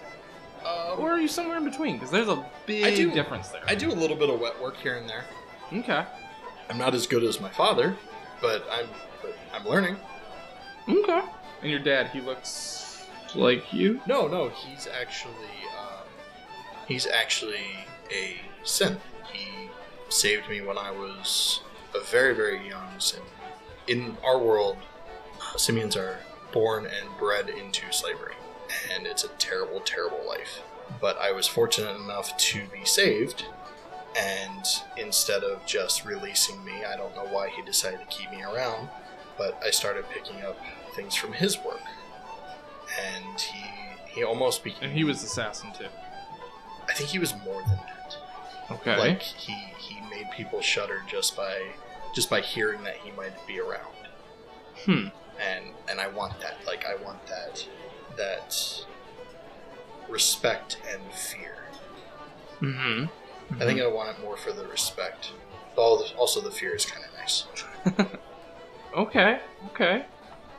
Or 1.00 1.12
are 1.12 1.20
you 1.20 1.28
somewhere 1.28 1.58
in 1.58 1.64
between? 1.64 1.96
Because 1.96 2.12
there's 2.12 2.30
a 2.30 2.44
big 2.66 2.84
I 2.84 2.96
do- 2.96 3.12
difference 3.12 3.50
there. 3.50 3.62
I 3.68 3.76
do 3.76 3.92
a 3.92 3.94
little 3.94 4.16
bit 4.18 4.30
of 4.30 4.40
wet 4.40 4.60
work 4.62 4.78
here 4.78 4.96
and 4.96 5.10
there. 5.10 5.26
Okay. 5.72 6.06
I'm 6.70 6.78
not 6.78 6.94
as 6.94 7.08
good 7.08 7.24
as 7.24 7.40
my 7.42 7.50
father, 7.50 7.96
but 8.42 8.66
I'm 8.72 8.88
but 9.22 9.36
I'm 9.54 9.66
learning. 9.66 9.98
Okay. 10.88 11.22
And 11.62 11.70
your 11.72 11.80
dad, 11.80 12.08
he 12.08 12.22
looks 12.22 13.06
like 13.36 13.72
you? 13.74 14.02
No, 14.06 14.28
no, 14.28 14.50
he's 14.50 14.88
actually 14.88 15.34
um, 15.80 16.06
he's 16.88 17.08
actually 17.08 17.62
a 18.12 18.38
synth. 18.64 19.00
He 19.32 19.70
saved 20.10 20.50
me 20.50 20.62
when 20.62 20.78
I 20.78 20.92
was 20.92 21.62
a 21.96 22.00
very 22.04 22.34
very 22.36 22.68
young 22.68 22.88
sim. 23.00 23.22
In 23.88 24.18
our 24.24 24.38
world, 24.38 24.78
simians 25.58 25.96
are 25.98 26.20
born 26.52 26.86
and 26.86 27.18
bred 27.18 27.50
into 27.50 27.92
slavery, 27.92 28.36
and 28.94 29.06
it's 29.08 29.24
a 29.24 29.30
terrible, 29.40 29.80
terrible 29.82 30.22
life. 30.28 30.62
But 31.00 31.18
I 31.18 31.32
was 31.32 31.48
fortunate 31.48 31.96
enough 31.96 32.36
to 32.38 32.66
be 32.68 32.86
saved, 32.86 33.46
and 34.18 34.66
instead 34.98 35.44
of 35.44 35.66
just 35.66 36.06
releasing 36.06 36.64
me, 36.64 36.86
I 36.86 36.96
don't 36.96 37.16
know 37.16 37.26
why 37.26 37.50
he 37.50 37.62
decided 37.64 38.00
to 38.00 38.06
keep 38.06 38.32
me 38.32 38.44
around, 38.44 38.90
but 39.38 39.62
I 39.66 39.72
started 39.72 40.06
picking 40.10 40.42
up 40.44 40.58
things 40.96 41.16
from 41.16 41.34
his 41.34 41.58
work, 41.58 41.82
and 43.02 43.40
he 43.40 43.64
he 44.08 44.24
almost 44.24 44.64
became. 44.64 44.90
And 44.90 44.94
he 44.94 45.04
was 45.04 45.24
assassin 45.24 45.72
too. 45.78 45.88
I 46.88 46.94
think 46.94 47.10
he 47.10 47.20
was 47.20 47.34
more 47.44 47.62
than 47.62 47.78
that. 47.78 48.18
Okay. 48.72 48.98
Like 48.98 49.22
he 49.22 49.54
he 49.78 50.02
made 50.10 50.30
people 50.32 50.62
shudder 50.62 51.02
just 51.08 51.36
by 51.36 51.72
just 52.14 52.30
by 52.30 52.42
hearing 52.42 52.84
that 52.84 52.98
he 52.98 53.12
might 53.12 53.34
be 53.48 53.60
around. 53.60 53.96
Hmm. 54.86 55.08
And 55.42 55.66
and 55.90 56.00
I 56.00 56.08
want 56.08 56.40
that. 56.42 56.58
Like 56.66 56.86
I 56.86 57.02
want 57.04 57.26
that 57.28 57.68
that 58.18 58.86
respect 60.10 60.78
and 60.92 61.02
fear. 61.14 61.56
Mm-hmm. 62.62 63.62
I 63.62 63.66
think 63.66 63.82
I 63.82 63.88
want 63.88 64.10
it 64.10 64.22
more 64.22 64.38
for 64.38 64.52
the 64.52 64.66
respect. 64.68 65.32
Also 65.76 66.42
the 66.42 66.52
fear 66.52 66.76
is 66.76 66.86
kind 66.86 67.06
of 67.06 67.12
nice. 67.18 67.46
Okay. 68.96 69.40
Okay. 69.68 70.06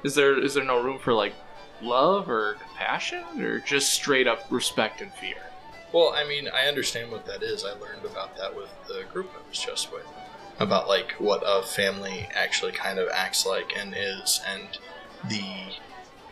Is 0.02 0.14
there 0.14 0.38
is 0.38 0.54
there 0.54 0.64
no 0.64 0.82
room 0.82 0.98
for 0.98 1.12
like 1.12 1.34
love 1.80 2.28
or 2.28 2.54
compassion 2.54 3.22
or 3.40 3.60
just 3.60 3.92
straight 3.92 4.26
up 4.26 4.46
respect 4.50 5.00
and 5.00 5.12
fear? 5.14 5.36
Well, 5.92 6.12
I 6.14 6.26
mean, 6.26 6.48
I 6.48 6.66
understand 6.66 7.12
what 7.12 7.26
that 7.26 7.42
is. 7.42 7.64
I 7.64 7.72
learned 7.78 8.04
about 8.04 8.36
that 8.36 8.56
with 8.56 8.70
the 8.88 9.04
group 9.12 9.30
I 9.34 9.48
was 9.48 9.58
just 9.58 9.92
with. 9.92 10.06
About 10.58 10.88
like 10.88 11.12
what 11.12 11.42
a 11.46 11.62
family 11.62 12.28
actually 12.34 12.72
kind 12.72 12.98
of 12.98 13.08
acts 13.12 13.46
like 13.46 13.72
and 13.76 13.94
is 13.96 14.40
and 14.48 14.78
the 15.28 15.44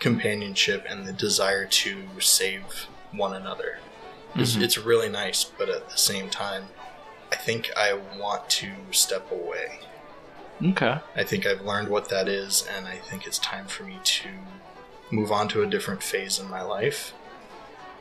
companionship 0.00 0.84
and 0.88 1.06
the 1.06 1.12
desire 1.12 1.64
to 1.66 2.02
save 2.18 2.86
one 3.12 3.34
another. 3.34 3.78
It's, 4.34 4.56
Mhm. 4.56 4.62
it's 4.62 4.78
really 4.78 5.08
nice, 5.08 5.44
but 5.44 5.68
at 5.68 5.88
the 5.90 5.96
same 5.98 6.30
time, 6.30 6.68
I 7.30 7.36
think 7.36 7.70
I 7.76 7.92
want 7.94 8.48
to 8.50 8.72
step 8.90 9.30
away. 9.30 9.80
Okay. 10.64 10.98
I 11.16 11.24
think 11.24 11.44
I've 11.46 11.62
learned 11.62 11.88
what 11.88 12.08
that 12.08 12.28
is, 12.28 12.66
and 12.66 12.86
I 12.86 12.96
think 12.96 13.26
it's 13.26 13.38
time 13.38 13.66
for 13.66 13.82
me 13.84 13.98
to 14.02 14.28
move 15.10 15.30
on 15.32 15.48
to 15.48 15.62
a 15.62 15.66
different 15.66 16.02
phase 16.02 16.38
in 16.38 16.48
my 16.48 16.62
life. 16.62 17.12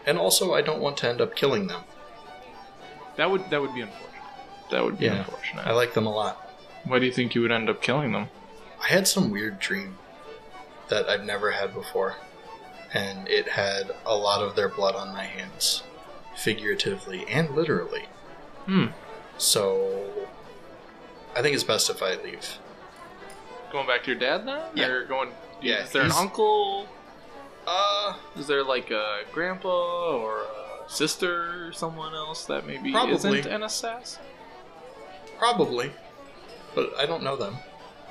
And 0.06 0.18
also, 0.18 0.54
I 0.54 0.62
don't 0.62 0.80
want 0.80 0.98
to 0.98 1.08
end 1.10 1.22
up 1.22 1.36
killing 1.36 1.68
them. 1.68 1.84
That 3.18 3.30
would 3.30 3.50
that 3.50 3.62
would 3.62 3.74
be 3.74 3.82
unfortunate. 3.82 4.22
That 4.72 4.84
would 4.84 4.98
be 4.98 5.06
Yeah. 5.06 5.14
unfortunate. 5.20 5.68
I 5.68 5.72
like 5.72 5.94
them 5.94 6.06
a 6.06 6.12
lot. 6.14 6.50
Why 6.86 7.00
do 7.00 7.06
you 7.06 7.12
think 7.12 7.36
you 7.36 7.42
would 7.42 7.52
end 7.52 7.70
up 7.70 7.82
killing 7.82 8.12
them? 8.14 8.30
I 8.82 8.88
had 8.88 9.08
some 9.08 9.30
weird 9.32 9.60
dream 9.60 9.98
that 10.88 11.08
I've 11.10 11.24
never 11.24 11.52
had 11.52 11.74
before, 11.74 12.16
and 12.94 13.28
it 13.28 13.48
had 13.50 13.92
a 14.06 14.16
lot 14.16 14.42
of 14.42 14.56
their 14.56 14.70
blood 14.70 14.96
on 14.96 15.14
my 15.14 15.24
hands, 15.24 15.84
figuratively 16.36 17.26
and 17.28 17.52
literally. 17.52 18.06
Hmm. 18.66 18.88
So, 19.38 20.04
I 21.36 21.42
think 21.42 21.56
it's 21.56 21.64
best 21.64 21.90
if 21.90 22.04
I 22.04 22.16
leave. 22.22 22.58
Going 23.72 23.88
back 23.88 24.04
to 24.04 24.12
your 24.12 24.20
dad 24.20 24.46
then? 24.46 24.62
Yeah. 24.76 24.88
Or 24.88 25.06
going 25.06 25.30
Yeah, 25.62 25.84
Is 25.84 25.92
there 25.92 26.04
an 26.04 26.12
uncle? 26.12 26.88
Uh, 27.66 28.16
Is 28.36 28.48
there 28.48 28.64
like 28.64 28.92
a 28.92 29.22
grandpa 29.32 30.16
or 30.18 30.42
a 30.42 30.90
sister 30.90 31.68
or 31.68 31.72
someone 31.74 32.14
else 32.14 32.46
that 32.46 32.66
maybe 32.68 32.92
Probably. 32.92 33.14
isn't 33.40 33.46
an 33.46 33.64
assassin? 33.64 34.24
probably, 35.38 35.92
but 36.76 36.92
I 37.00 37.08
don't 37.08 37.24
know 37.24 37.36
them. 37.36 37.56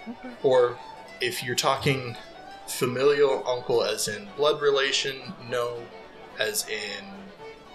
Okay. 0.08 0.30
Or 0.42 0.76
if 1.20 1.44
you're 1.44 1.54
talking 1.54 2.16
familial 2.70 3.42
uncle 3.46 3.82
as 3.82 4.08
in 4.08 4.28
blood 4.36 4.60
relation, 4.62 5.20
no, 5.48 5.82
as 6.38 6.66
in 6.68 7.04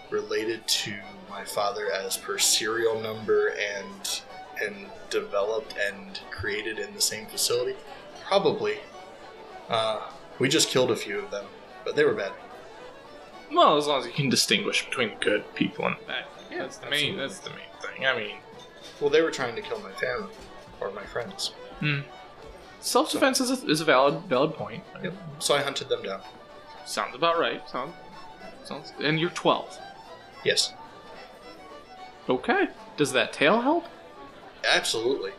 related 0.10 0.66
to 0.68 0.94
my 1.30 1.44
father 1.44 1.92
as 1.92 2.18
per 2.18 2.38
serial 2.38 3.00
number 3.02 3.50
and 3.50 4.22
and 4.64 4.88
developed 5.10 5.76
and 5.78 6.22
created 6.32 6.80
in 6.80 6.94
the 6.94 7.02
same 7.02 7.26
facility, 7.26 7.76
probably. 8.26 8.78
Uh, 9.70 10.00
we 10.40 10.48
just 10.48 10.70
killed 10.70 10.92
a 10.92 10.96
few 10.96 11.20
of 11.20 11.30
them, 11.30 11.46
but 11.84 11.96
they 11.96 12.06
were 12.06 12.14
bad. 12.14 12.32
Well, 13.52 13.78
as 13.78 13.86
long 13.88 14.00
as 14.00 14.06
you 14.06 14.14
can 14.14 14.30
distinguish 14.30 14.86
between 14.86 15.12
good 15.20 15.44
people 15.56 15.86
and 15.86 15.96
bad. 16.08 16.24
Yeah, 16.50 16.60
that's 16.60 16.78
the 16.78 16.90
main. 16.90 17.18
That's 17.18 17.40
the 17.40 17.50
main 17.50 17.60
thing. 17.82 18.06
I 18.06 18.16
mean, 18.16 18.38
Well, 19.02 19.10
they 19.10 19.22
were 19.22 19.32
trying 19.32 19.56
to 19.56 19.62
kill 19.62 19.80
my 19.80 19.92
family 19.92 20.32
or 20.80 20.92
my 20.92 21.04
friends. 21.04 21.52
Self-defense 22.86 23.40
is 23.42 23.64
a, 23.64 23.68
is 23.68 23.82
a 23.82 23.86
valid 23.86 24.22
valid 24.30 24.54
point. 24.54 24.84
Yep. 25.04 25.14
So 25.40 25.56
I 25.56 25.62
hunted 25.62 25.90
them 25.90 26.04
down. 26.04 26.22
Sounds 26.86 27.16
about 27.16 27.40
right. 27.40 27.68
Sounds 27.70 27.94
sounds. 28.64 28.94
And 29.02 29.20
you're 29.20 29.30
12. 29.32 29.78
Yes, 30.44 30.74
Okay. 32.30 32.68
Does 32.98 33.12
that 33.14 33.34
tail 33.34 33.62
help? 33.62 33.86
absolutely. 34.74 35.32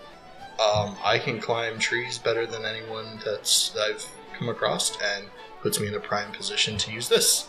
Um, 0.60 0.96
I 1.04 1.18
can 1.18 1.40
climb 1.40 1.78
trees 1.78 2.16
better 2.18 2.46
than 2.46 2.64
anyone 2.64 3.20
that's 3.24 3.70
that 3.70 3.82
I've 3.82 4.06
come 4.38 4.48
across, 4.48 4.96
and 5.02 5.26
puts 5.62 5.78
me 5.80 5.88
in 5.88 5.94
a 5.94 6.00
prime 6.00 6.32
position 6.32 6.76
to 6.78 6.92
use 6.92 7.08
this. 7.08 7.48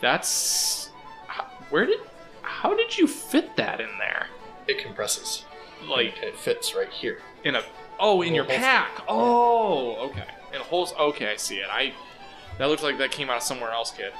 That's 0.00 0.90
where 1.70 1.86
did 1.86 2.00
how 2.42 2.74
did 2.74 2.96
you 2.98 3.06
fit 3.06 3.56
that 3.56 3.80
in 3.80 3.88
there? 3.98 4.26
It 4.66 4.78
compresses. 4.82 5.44
Like 5.86 6.14
It 6.22 6.36
fits 6.36 6.74
right 6.74 6.90
here. 6.90 7.20
in 7.44 7.54
a 7.56 7.62
oh 8.00 8.22
in 8.22 8.34
your 8.34 8.44
Holster. 8.44 8.60
pack. 8.62 9.02
Oh, 9.08 9.96
okay. 10.10 10.24
In 10.54 10.60
a 10.60 10.64
holes. 10.64 10.92
Okay, 10.98 11.30
I 11.32 11.36
see 11.36 11.56
it. 11.58 11.66
I 11.70 11.92
that 12.58 12.66
looks 12.68 12.82
like 12.82 12.98
that 12.98 13.10
came 13.10 13.30
out 13.30 13.36
of 13.38 13.42
somewhere 13.42 13.70
else, 13.70 13.90
kid. 13.92 14.12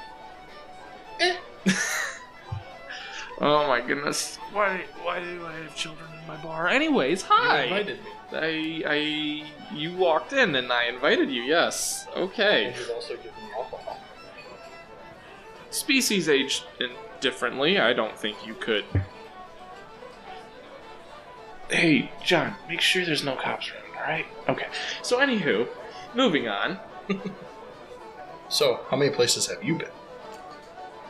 Eh. 1.19 1.35
oh 3.41 3.67
my 3.67 3.81
goodness. 3.81 4.37
Why 4.53 4.81
why 5.03 5.19
do 5.19 5.45
I 5.45 5.53
have 5.63 5.75
children 5.75 6.07
in 6.21 6.27
my 6.27 6.37
bar? 6.37 6.67
Anyways, 6.67 7.23
hi. 7.23 7.63
You 7.63 7.75
invited 7.75 7.99
me. 8.03 8.11
I 8.31 8.91
I 8.93 9.75
you 9.75 9.95
walked 9.95 10.33
in 10.33 10.55
and 10.55 10.71
I 10.71 10.85
invited 10.85 11.29
you. 11.29 11.41
Yes. 11.43 12.07
Okay. 12.15 12.73
And 12.75 12.91
also 12.91 13.15
given 13.15 13.31
alcohol. 13.57 13.99
species 15.71 16.29
age 16.29 16.63
differently. 17.21 17.79
I 17.79 17.93
don't 17.93 18.17
think 18.17 18.45
you 18.45 18.53
could. 18.55 18.85
Hey, 21.69 22.11
John, 22.23 22.55
make 22.67 22.81
sure 22.81 23.05
there's 23.05 23.23
no 23.23 23.35
cops 23.35 23.71
around, 23.71 23.97
alright? 23.97 24.25
Okay. 24.47 24.67
So, 25.03 25.19
anywho, 25.19 25.67
moving 26.15 26.47
on. 26.47 26.79
So, 28.49 28.79
how 28.89 28.97
many 28.97 29.11
places 29.11 29.45
have 29.47 29.63
you 29.63 29.75
been? 29.75 29.89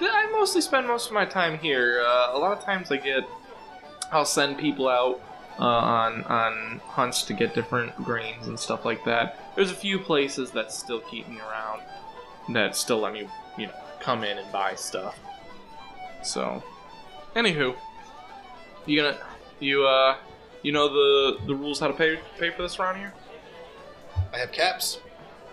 I 0.01 0.29
mostly 0.31 0.61
spend 0.61 0.87
most 0.87 1.07
of 1.07 1.13
my 1.13 1.25
time 1.25 1.57
here. 1.57 2.03
Uh, 2.05 2.31
a 2.33 2.37
lot 2.37 2.57
of 2.57 2.63
times 2.63 2.91
I 2.91 2.97
get, 2.97 3.23
I'll 4.11 4.25
send 4.25 4.57
people 4.57 4.89
out 4.89 5.21
uh, 5.57 5.63
on 5.63 6.23
on 6.25 6.81
hunts 6.85 7.23
to 7.23 7.33
get 7.33 7.55
different 7.55 7.95
grains 8.03 8.47
and 8.47 8.59
stuff 8.59 8.83
like 8.83 9.05
that. 9.05 9.39
There's 9.55 9.71
a 9.71 9.75
few 9.75 9.99
places 9.99 10.51
that 10.51 10.73
still 10.73 10.99
keep 10.99 11.29
me 11.29 11.39
around, 11.39 11.81
that 12.53 12.75
still 12.75 12.99
let 12.99 13.13
me, 13.13 13.27
you 13.57 13.67
know, 13.67 13.73
come 14.01 14.25
in 14.25 14.37
and 14.37 14.51
buy 14.51 14.75
stuff. 14.75 15.17
So, 16.23 16.61
anywho, 17.37 17.73
you 18.85 19.01
gonna, 19.01 19.17
you 19.61 19.85
uh, 19.85 20.17
you 20.61 20.71
know 20.71 20.87
the 20.87 21.37
the 21.45 21.55
rules 21.55 21.79
how 21.79 21.87
to 21.87 21.93
pay 21.93 22.19
pay 22.37 22.51
for 22.51 22.61
this 22.61 22.79
around 22.79 22.97
here? 22.97 23.13
I 24.33 24.37
have 24.37 24.51
caps. 24.51 24.99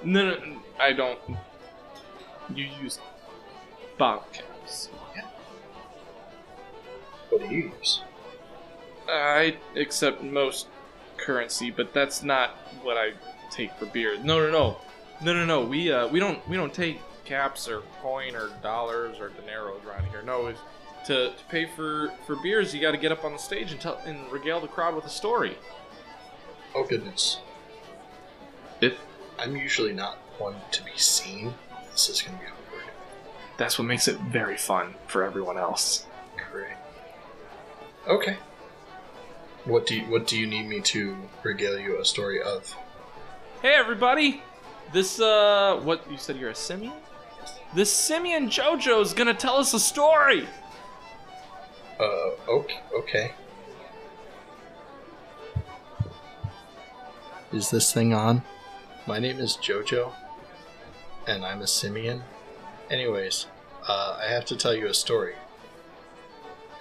No, 0.03 0.31
no, 0.31 0.45
no, 0.45 0.63
I 0.79 0.93
don't. 0.93 1.19
You 2.55 2.69
use 2.81 2.99
bottle 3.99 4.25
caps. 4.33 4.91
What 7.31 7.49
do 7.49 7.55
you 7.55 7.73
use? 7.79 8.03
I 9.09 9.57
accept 9.77 10.23
most 10.23 10.69
currency, 11.17 11.71
but 11.71 11.93
that's 11.93 12.23
not 12.23 12.51
what 12.83 12.97
I 12.97 13.13
take 13.51 13.73
for 13.75 13.87
beer. 13.87 14.17
No, 14.23 14.39
no, 14.39 14.51
no, 14.51 14.77
no, 15.23 15.33
no, 15.33 15.45
no. 15.45 15.65
We 15.65 15.93
uh, 15.93 16.09
we 16.09 16.21
don't 16.21 16.47
we 16.49 16.57
don't 16.57 16.73
take 16.73 17.01
caps 17.25 17.69
or 17.69 17.83
coin 18.03 18.35
or 18.35 18.51
dollars 18.63 19.19
or 19.19 19.31
dineros 19.31 19.85
around 19.85 20.07
here. 20.07 20.23
No, 20.23 20.47
it's, 20.47 20.61
to 21.07 21.31
to 21.31 21.45
pay 21.49 21.67
for 21.67 22.13
for 22.27 22.37
beers, 22.37 22.75
you 22.75 22.81
got 22.81 22.93
to 22.93 22.99
get 22.99 23.13
up 23.13 23.25
on 23.25 23.33
the 23.33 23.39
stage 23.39 23.73
and 23.73 23.81
tell 23.81 23.99
and 24.05 24.31
regale 24.31 24.61
the 24.61 24.69
crowd 24.69 24.95
with 24.95 25.05
a 25.05 25.11
story. 25.11 25.57
Oh 26.75 26.85
goodness. 26.85 27.41
It 28.81 28.99
I'm 29.39 29.57
usually 29.57 29.93
not 29.93 30.19
one 30.39 30.57
to 30.73 30.85
be 30.85 30.97
seen. 30.97 31.55
This 31.93 32.09
is 32.09 32.23
gonna 32.23 32.39
be 32.39 32.45
awkward. 32.45 32.85
that's 33.57 33.79
what 33.79 33.87
makes 33.87 34.09
it 34.09 34.19
very 34.21 34.57
fun 34.57 34.95
for 35.07 35.25
everyone 35.25 35.57
else. 35.57 36.07
Great. 36.53 36.77
Okay. 38.07 38.37
What 39.65 39.87
do 39.87 39.97
you, 39.97 40.03
what 40.03 40.27
do 40.27 40.39
you 40.39 40.47
need 40.47 40.69
me 40.69 40.81
to 40.81 41.17
regale 41.43 41.79
you 41.79 42.01
a 42.01 42.05
story 42.05 42.41
of? 42.41 42.77
Hey 43.63 43.75
everybody! 43.75 44.43
This 44.93 45.19
uh 45.19 45.81
what 45.83 46.09
you 46.11 46.19
said 46.19 46.37
you're 46.37 46.51
a 46.51 46.55
simian? 46.55 46.93
This 47.75 47.93
simian 47.93 48.49
Jojo 48.49 49.01
is 49.03 49.13
gonna 49.13 49.35
tell 49.35 49.57
us 49.57 49.75
a 49.75 49.81
story! 49.81 50.47
Uh, 51.99 52.31
okay. 52.49 52.81
okay. 52.95 53.33
Is 57.53 57.71
this 57.71 57.93
thing 57.93 58.13
on? 58.13 58.43
My 59.07 59.19
name 59.19 59.39
is 59.39 59.57
Jojo, 59.57 60.13
and 61.27 61.45
I'm 61.45 61.63
a 61.63 61.67
simian. 61.67 62.23
Anyways, 62.91 63.47
uh, 63.89 64.19
I 64.23 64.29
have 64.31 64.45
to 64.47 64.57
tell 64.57 64.75
you 64.75 64.89
a 64.89 64.95
story. 64.95 65.37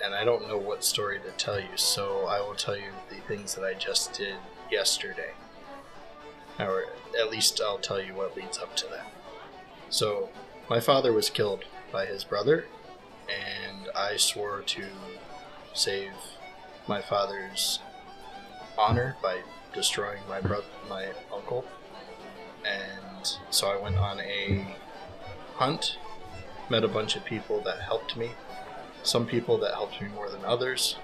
And 0.03 0.13
I 0.13 0.25
don't 0.25 0.47
know 0.49 0.57
what 0.57 0.83
story 0.83 1.19
to 1.19 1.31
tell 1.31 1.59
you, 1.59 1.77
so 1.77 2.25
I 2.25 2.41
will 2.41 2.55
tell 2.55 2.75
you 2.75 2.91
the 3.09 3.15
things 3.27 3.55
that 3.55 3.63
I 3.63 3.73
just 3.73 4.13
did 4.13 4.35
yesterday. 4.69 5.31
Or 6.59 6.85
at 7.19 7.29
least 7.29 7.61
I'll 7.61 7.77
tell 7.77 8.01
you 8.01 8.13
what 8.13 8.35
leads 8.35 8.57
up 8.57 8.75
to 8.77 8.87
that. 8.87 9.11
So, 9.89 10.29
my 10.69 10.79
father 10.79 11.13
was 11.13 11.29
killed 11.29 11.63
by 11.91 12.05
his 12.05 12.23
brother, 12.23 12.65
and 13.29 13.89
I 13.95 14.17
swore 14.17 14.61
to 14.61 14.85
save 15.73 16.13
my 16.87 17.01
father's 17.01 17.79
honor 18.77 19.15
by 19.21 19.39
destroying 19.73 20.21
my 20.29 20.41
brother, 20.41 20.65
my 20.89 21.07
uncle. 21.33 21.65
And 22.65 23.27
so 23.49 23.67
I 23.67 23.81
went 23.81 23.97
on 23.97 24.19
a 24.19 24.75
hunt, 25.55 25.97
met 26.69 26.83
a 26.83 26.87
bunch 26.87 27.15
of 27.15 27.25
people 27.25 27.61
that 27.61 27.81
helped 27.81 28.17
me. 28.17 28.31
Some 29.03 29.25
people 29.25 29.57
that 29.59 29.73
helped 29.73 30.01
me 30.01 30.07
more 30.07 30.29
than 30.29 30.43
others. 30.45 30.95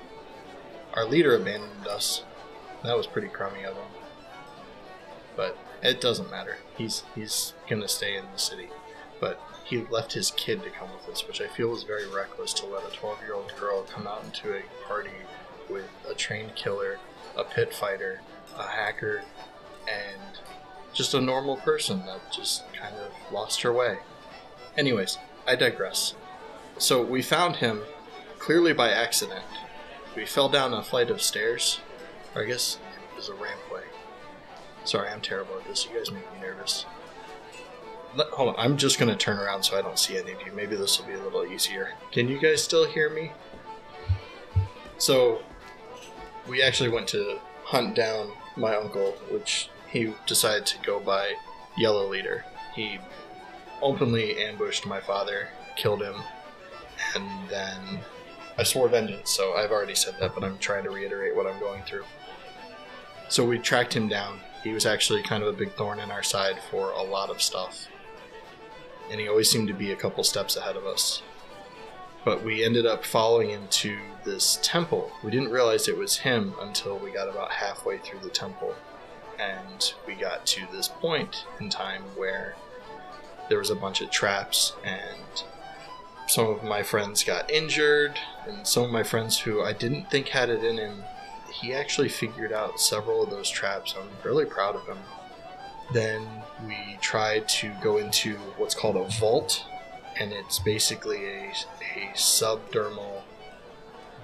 Our 0.93 1.05
leader 1.05 1.35
abandoned 1.35 1.87
us. 1.87 2.23
That 2.83 2.97
was 2.97 3.07
pretty 3.07 3.27
crummy 3.27 3.63
of 3.63 3.75
him. 3.75 3.85
But 5.35 5.57
it 5.81 6.01
doesn't 6.01 6.31
matter. 6.31 6.57
He's 6.77 7.03
he's 7.15 7.53
gonna 7.69 7.87
stay 7.87 8.17
in 8.17 8.25
the 8.33 8.39
city. 8.39 8.69
But 9.21 9.39
he 9.63 9.85
left 9.89 10.11
his 10.11 10.31
kid 10.31 10.63
to 10.63 10.69
come 10.69 10.89
with 10.91 11.07
us, 11.07 11.25
which 11.25 11.39
I 11.39 11.47
feel 11.47 11.69
was 11.69 11.83
very 11.83 12.07
reckless 12.07 12.51
to 12.55 12.65
let 12.65 12.85
a 12.85 12.93
12 12.93 13.21
year 13.21 13.35
old 13.35 13.53
girl 13.57 13.83
come 13.83 14.05
out 14.05 14.25
into 14.25 14.53
a 14.53 14.63
party 14.85 15.11
with 15.69 15.85
a 16.09 16.13
trained 16.13 16.55
killer, 16.55 16.97
a 17.37 17.45
pit 17.45 17.73
fighter, 17.73 18.19
a 18.57 18.67
hacker, 18.67 19.21
and 19.87 20.39
just 20.91 21.13
a 21.13 21.21
normal 21.21 21.55
person 21.57 22.05
that 22.05 22.19
just 22.31 22.63
kind 22.73 22.95
of 22.95 23.11
lost 23.31 23.61
her 23.61 23.71
way. 23.71 23.99
Anyways, 24.77 25.17
I 25.47 25.55
digress. 25.55 26.15
So 26.77 27.01
we 27.01 27.21
found 27.21 27.57
him 27.57 27.83
clearly 28.39 28.73
by 28.73 28.89
accident. 28.89 29.45
We 30.15 30.25
fell 30.25 30.49
down 30.49 30.73
a 30.73 30.83
flight 30.83 31.09
of 31.09 31.21
stairs, 31.21 31.79
or 32.35 32.41
I 32.41 32.45
guess 32.45 32.79
it 33.11 33.15
was 33.15 33.29
a 33.29 33.33
rampway. 33.33 33.83
Sorry, 34.83 35.09
I'm 35.09 35.21
terrible 35.21 35.57
at 35.57 35.67
this. 35.67 35.85
You 35.85 35.97
guys 35.97 36.11
make 36.11 36.23
me 36.33 36.41
nervous. 36.41 36.85
Hold 38.13 38.55
on, 38.55 38.55
I'm 38.57 38.77
just 38.77 38.99
gonna 38.99 39.15
turn 39.15 39.37
around 39.37 39.63
so 39.63 39.77
I 39.77 39.81
don't 39.81 39.97
see 39.97 40.17
any 40.17 40.33
of 40.33 40.41
you. 40.45 40.51
Maybe 40.53 40.75
this 40.75 40.99
will 40.99 41.07
be 41.07 41.13
a 41.13 41.23
little 41.23 41.45
easier. 41.45 41.93
Can 42.11 42.27
you 42.27 42.39
guys 42.39 42.63
still 42.63 42.85
hear 42.85 43.09
me? 43.09 43.31
So, 44.97 45.41
we 46.47 46.61
actually 46.61 46.89
went 46.89 47.07
to 47.09 47.39
hunt 47.63 47.95
down 47.95 48.33
my 48.57 48.75
uncle, 48.75 49.11
which 49.29 49.69
he 49.89 50.13
decided 50.25 50.65
to 50.67 50.77
go 50.85 50.99
by 50.99 51.33
Yellow 51.77 52.07
Leader. 52.07 52.45
He 52.75 52.99
openly 53.81 54.43
ambushed 54.43 54.85
my 54.85 54.99
father, 54.99 55.49
killed 55.75 56.01
him, 56.01 56.15
and 57.15 57.49
then 57.49 57.99
I 58.57 58.63
swore 58.63 58.89
vengeance, 58.89 59.31
so 59.31 59.53
I've 59.53 59.71
already 59.71 59.95
said 59.95 60.15
that, 60.19 60.35
but 60.35 60.43
I'm 60.43 60.57
trying 60.57 60.83
to 60.83 60.91
reiterate 60.91 61.35
what 61.35 61.47
I'm 61.47 61.59
going 61.59 61.83
through. 61.83 62.03
So 63.29 63.45
we 63.45 63.57
tracked 63.57 63.95
him 63.95 64.07
down. 64.07 64.39
He 64.63 64.71
was 64.71 64.85
actually 64.85 65.23
kind 65.23 65.41
of 65.41 65.49
a 65.49 65.57
big 65.57 65.71
thorn 65.73 65.99
in 65.99 66.11
our 66.11 66.21
side 66.21 66.57
for 66.69 66.91
a 66.91 67.01
lot 67.01 67.29
of 67.29 67.41
stuff. 67.41 67.87
And 69.09 69.19
he 69.19 69.27
always 69.27 69.49
seemed 69.49 69.67
to 69.67 69.73
be 69.73 69.91
a 69.91 69.95
couple 69.95 70.23
steps 70.23 70.55
ahead 70.55 70.75
of 70.75 70.85
us. 70.85 71.21
But 72.23 72.43
we 72.43 72.63
ended 72.63 72.85
up 72.85 73.03
following 73.03 73.49
him 73.49 73.67
to 73.69 73.97
this 74.23 74.59
temple. 74.61 75.11
We 75.23 75.31
didn't 75.31 75.51
realize 75.51 75.87
it 75.87 75.97
was 75.97 76.19
him 76.19 76.53
until 76.61 76.97
we 76.97 77.11
got 77.11 77.27
about 77.27 77.51
halfway 77.51 77.97
through 77.97 78.19
the 78.19 78.29
temple. 78.29 78.75
And 79.39 79.93
we 80.05 80.13
got 80.13 80.45
to 80.47 80.67
this 80.71 80.87
point 80.87 81.45
in 81.59 81.69
time 81.69 82.03
where 82.15 82.55
there 83.49 83.57
was 83.57 83.71
a 83.71 83.75
bunch 83.75 84.01
of 84.01 84.11
traps 84.11 84.73
and 84.85 85.43
some 86.27 86.47
of 86.47 86.63
my 86.63 86.83
friends 86.83 87.23
got 87.23 87.49
injured 87.51 88.19
and 88.47 88.65
some 88.65 88.83
of 88.83 88.91
my 88.91 89.03
friends 89.03 89.39
who 89.39 89.63
I 89.63 89.73
didn't 89.73 90.09
think 90.11 90.29
had 90.29 90.49
it 90.49 90.63
in 90.63 90.77
him 90.77 91.03
he 91.51 91.73
actually 91.73 92.09
figured 92.09 92.51
out 92.51 92.79
several 92.79 93.23
of 93.23 93.29
those 93.29 93.49
traps. 93.49 93.95
I'm 93.97 94.09
really 94.23 94.45
proud 94.45 94.75
of 94.75 94.85
him. 94.87 94.97
Then 95.93 96.25
we 96.65 96.97
tried 97.01 97.47
to 97.49 97.71
go 97.81 97.97
into 97.97 98.35
what's 98.57 98.75
called 98.75 98.95
a 98.95 99.03
vault, 99.19 99.65
and 100.17 100.31
it's 100.31 100.59
basically 100.59 101.25
a, 101.25 101.53
a 101.95 102.13
subdermal 102.13 103.23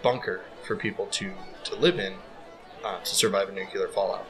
bunker 0.01 0.41
for 0.65 0.75
people 0.75 1.08
to, 1.08 1.32
to 1.65 1.75
live 1.75 1.99
in 1.99 2.13
uh, 2.84 2.99
to 2.99 3.15
survive 3.15 3.49
a 3.49 3.51
nuclear 3.51 3.88
fallout. 3.88 4.25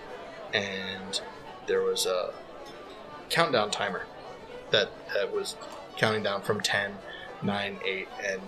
And 0.54 1.21
there 1.67 1.82
was 1.82 2.06
a 2.06 2.34
countdown 3.30 3.69
timer 3.71 4.06
that, 4.71 4.89
that 5.13 5.34
was 5.34 5.56
counting 5.97 6.23
down 6.23 6.41
from 6.41 6.62
10, 6.62 6.93
9, 7.43 7.80
8, 7.86 8.08
and 8.26 8.41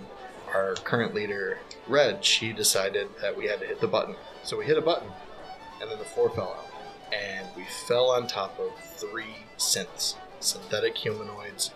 our 0.53 0.73
current 0.75 1.13
leader, 1.13 1.59
Red, 1.87 2.25
she 2.25 2.53
decided 2.53 3.09
that 3.21 3.37
we 3.37 3.45
had 3.45 3.59
to 3.59 3.65
hit 3.67 3.81
the 3.81 3.87
button. 3.87 4.15
So 4.43 4.57
we 4.57 4.65
hit 4.65 4.77
a 4.77 4.81
button, 4.81 5.09
and 5.81 5.91
then 5.91 5.99
the 5.99 6.05
floor 6.05 6.29
fell 6.29 6.57
out. 6.57 6.68
We 7.59 7.65
fell 7.65 8.09
on 8.11 8.25
top 8.25 8.57
of 8.57 8.71
three 8.95 9.35
synths, 9.57 10.15
synthetic 10.39 10.95
humanoids 10.95 11.71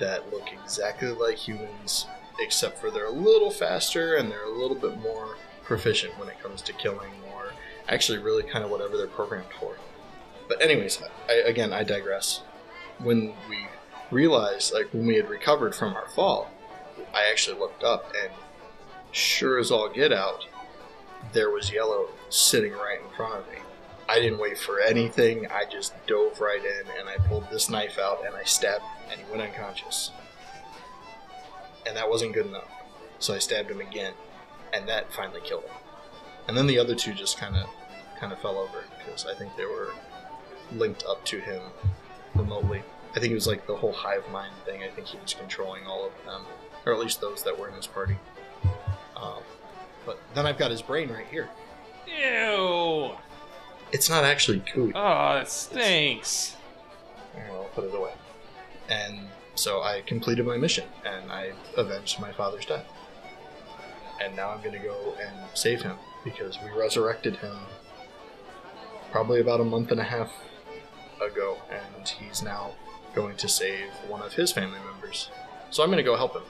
that 0.00 0.32
look 0.32 0.48
exactly 0.52 1.10
like 1.10 1.36
humans, 1.36 2.06
except 2.40 2.80
for 2.80 2.90
they're 2.90 3.06
a 3.06 3.12
little 3.12 3.52
faster 3.52 4.16
and 4.16 4.32
they're 4.32 4.42
a 4.42 4.58
little 4.58 4.76
bit 4.76 4.98
more 4.98 5.36
proficient 5.62 6.18
when 6.18 6.28
it 6.28 6.42
comes 6.42 6.60
to 6.62 6.72
killing, 6.72 7.12
or 7.32 7.52
actually, 7.88 8.18
really 8.18 8.42
kind 8.42 8.64
of 8.64 8.70
whatever 8.72 8.96
they're 8.96 9.06
programmed 9.06 9.46
for. 9.60 9.76
But, 10.48 10.60
anyways, 10.60 11.00
I, 11.28 11.34
again, 11.34 11.72
I 11.72 11.84
digress. 11.84 12.42
When 12.98 13.32
we 13.48 13.68
realized, 14.10 14.74
like, 14.74 14.92
when 14.92 15.06
we 15.06 15.14
had 15.14 15.28
recovered 15.28 15.72
from 15.72 15.94
our 15.94 16.08
fall, 16.08 16.50
I 17.14 17.30
actually 17.30 17.60
looked 17.60 17.84
up 17.84 18.12
and 18.20 18.32
sure 19.12 19.56
as 19.60 19.70
all 19.70 19.88
get 19.88 20.12
out, 20.12 20.48
there 21.32 21.50
was 21.50 21.70
Yellow 21.70 22.08
sitting 22.28 22.72
right 22.72 22.98
in 23.00 23.16
front 23.16 23.34
of 23.36 23.46
me. 23.46 23.58
I 24.08 24.20
didn't 24.20 24.38
wait 24.38 24.58
for 24.58 24.80
anything. 24.80 25.46
I 25.48 25.64
just 25.70 25.92
dove 26.06 26.40
right 26.40 26.62
in 26.64 26.86
and 26.98 27.08
I 27.08 27.16
pulled 27.28 27.50
this 27.50 27.68
knife 27.68 27.98
out 27.98 28.24
and 28.26 28.34
I 28.34 28.44
stabbed 28.44 28.82
him 28.82 29.10
and 29.10 29.20
he 29.20 29.30
went 29.30 29.42
unconscious. 29.42 30.10
and 31.86 31.96
that 31.96 32.08
wasn't 32.08 32.32
good 32.34 32.46
enough. 32.46 32.70
So 33.18 33.34
I 33.34 33.38
stabbed 33.38 33.70
him 33.70 33.80
again, 33.80 34.12
and 34.72 34.88
that 34.88 35.12
finally 35.12 35.40
killed 35.42 35.64
him. 35.64 35.74
And 36.46 36.56
then 36.56 36.66
the 36.66 36.78
other 36.78 36.94
two 36.94 37.12
just 37.14 37.38
kind 37.38 37.56
of 37.56 37.66
kind 38.20 38.32
of 38.32 38.38
fell 38.40 38.58
over 38.58 38.84
because 38.98 39.26
I 39.26 39.34
think 39.34 39.56
they 39.56 39.64
were 39.64 39.92
linked 40.72 41.04
up 41.08 41.24
to 41.26 41.40
him 41.40 41.62
remotely. 42.34 42.82
I 43.16 43.20
think 43.20 43.32
it 43.32 43.34
was 43.34 43.46
like 43.46 43.66
the 43.66 43.76
whole 43.76 43.92
hive 43.92 44.28
mind 44.30 44.52
thing. 44.64 44.82
I 44.82 44.88
think 44.88 45.06
he 45.08 45.18
was 45.18 45.34
controlling 45.34 45.86
all 45.86 46.06
of 46.06 46.12
them, 46.24 46.42
or 46.86 46.92
at 46.92 46.98
least 47.00 47.20
those 47.20 47.42
that 47.44 47.58
were 47.58 47.68
in 47.68 47.74
his 47.74 47.86
party. 47.86 48.16
Um, 49.16 49.42
but 50.06 50.18
then 50.34 50.46
I've 50.46 50.58
got 50.58 50.70
his 50.70 50.82
brain 50.82 51.08
right 51.10 51.26
here. 51.30 51.48
Ew! 52.06 53.12
It's 53.92 54.10
not 54.10 54.24
actually 54.24 54.62
goo. 54.74 54.92
Oh, 54.94 55.00
ah, 55.00 55.38
it 55.38 55.48
stinks. 55.48 56.56
I'll 57.50 57.64
put 57.74 57.84
it 57.84 57.94
away. 57.94 58.12
And 58.88 59.28
so 59.54 59.82
I 59.82 60.02
completed 60.06 60.46
my 60.46 60.56
mission, 60.56 60.84
and 61.04 61.30
I 61.32 61.52
avenged 61.76 62.20
my 62.20 62.32
father's 62.32 62.66
death. 62.66 62.86
And 64.22 64.34
now 64.36 64.50
I'm 64.50 64.60
going 64.60 64.72
to 64.72 64.84
go 64.84 65.14
and 65.20 65.36
save 65.54 65.82
him 65.82 65.96
because 66.24 66.58
we 66.62 66.70
resurrected 66.78 67.36
him 67.36 67.56
probably 69.10 69.40
about 69.40 69.60
a 69.60 69.64
month 69.64 69.90
and 69.90 70.00
a 70.00 70.04
half 70.04 70.32
ago, 71.20 71.58
and 71.70 72.08
he's 72.08 72.42
now 72.42 72.72
going 73.14 73.36
to 73.36 73.48
save 73.48 73.88
one 74.06 74.22
of 74.22 74.34
his 74.34 74.52
family 74.52 74.78
members. 74.92 75.30
So 75.70 75.82
I'm 75.82 75.88
going 75.88 75.98
to 75.98 76.02
go 76.02 76.16
help 76.16 76.34
him. 76.34 76.42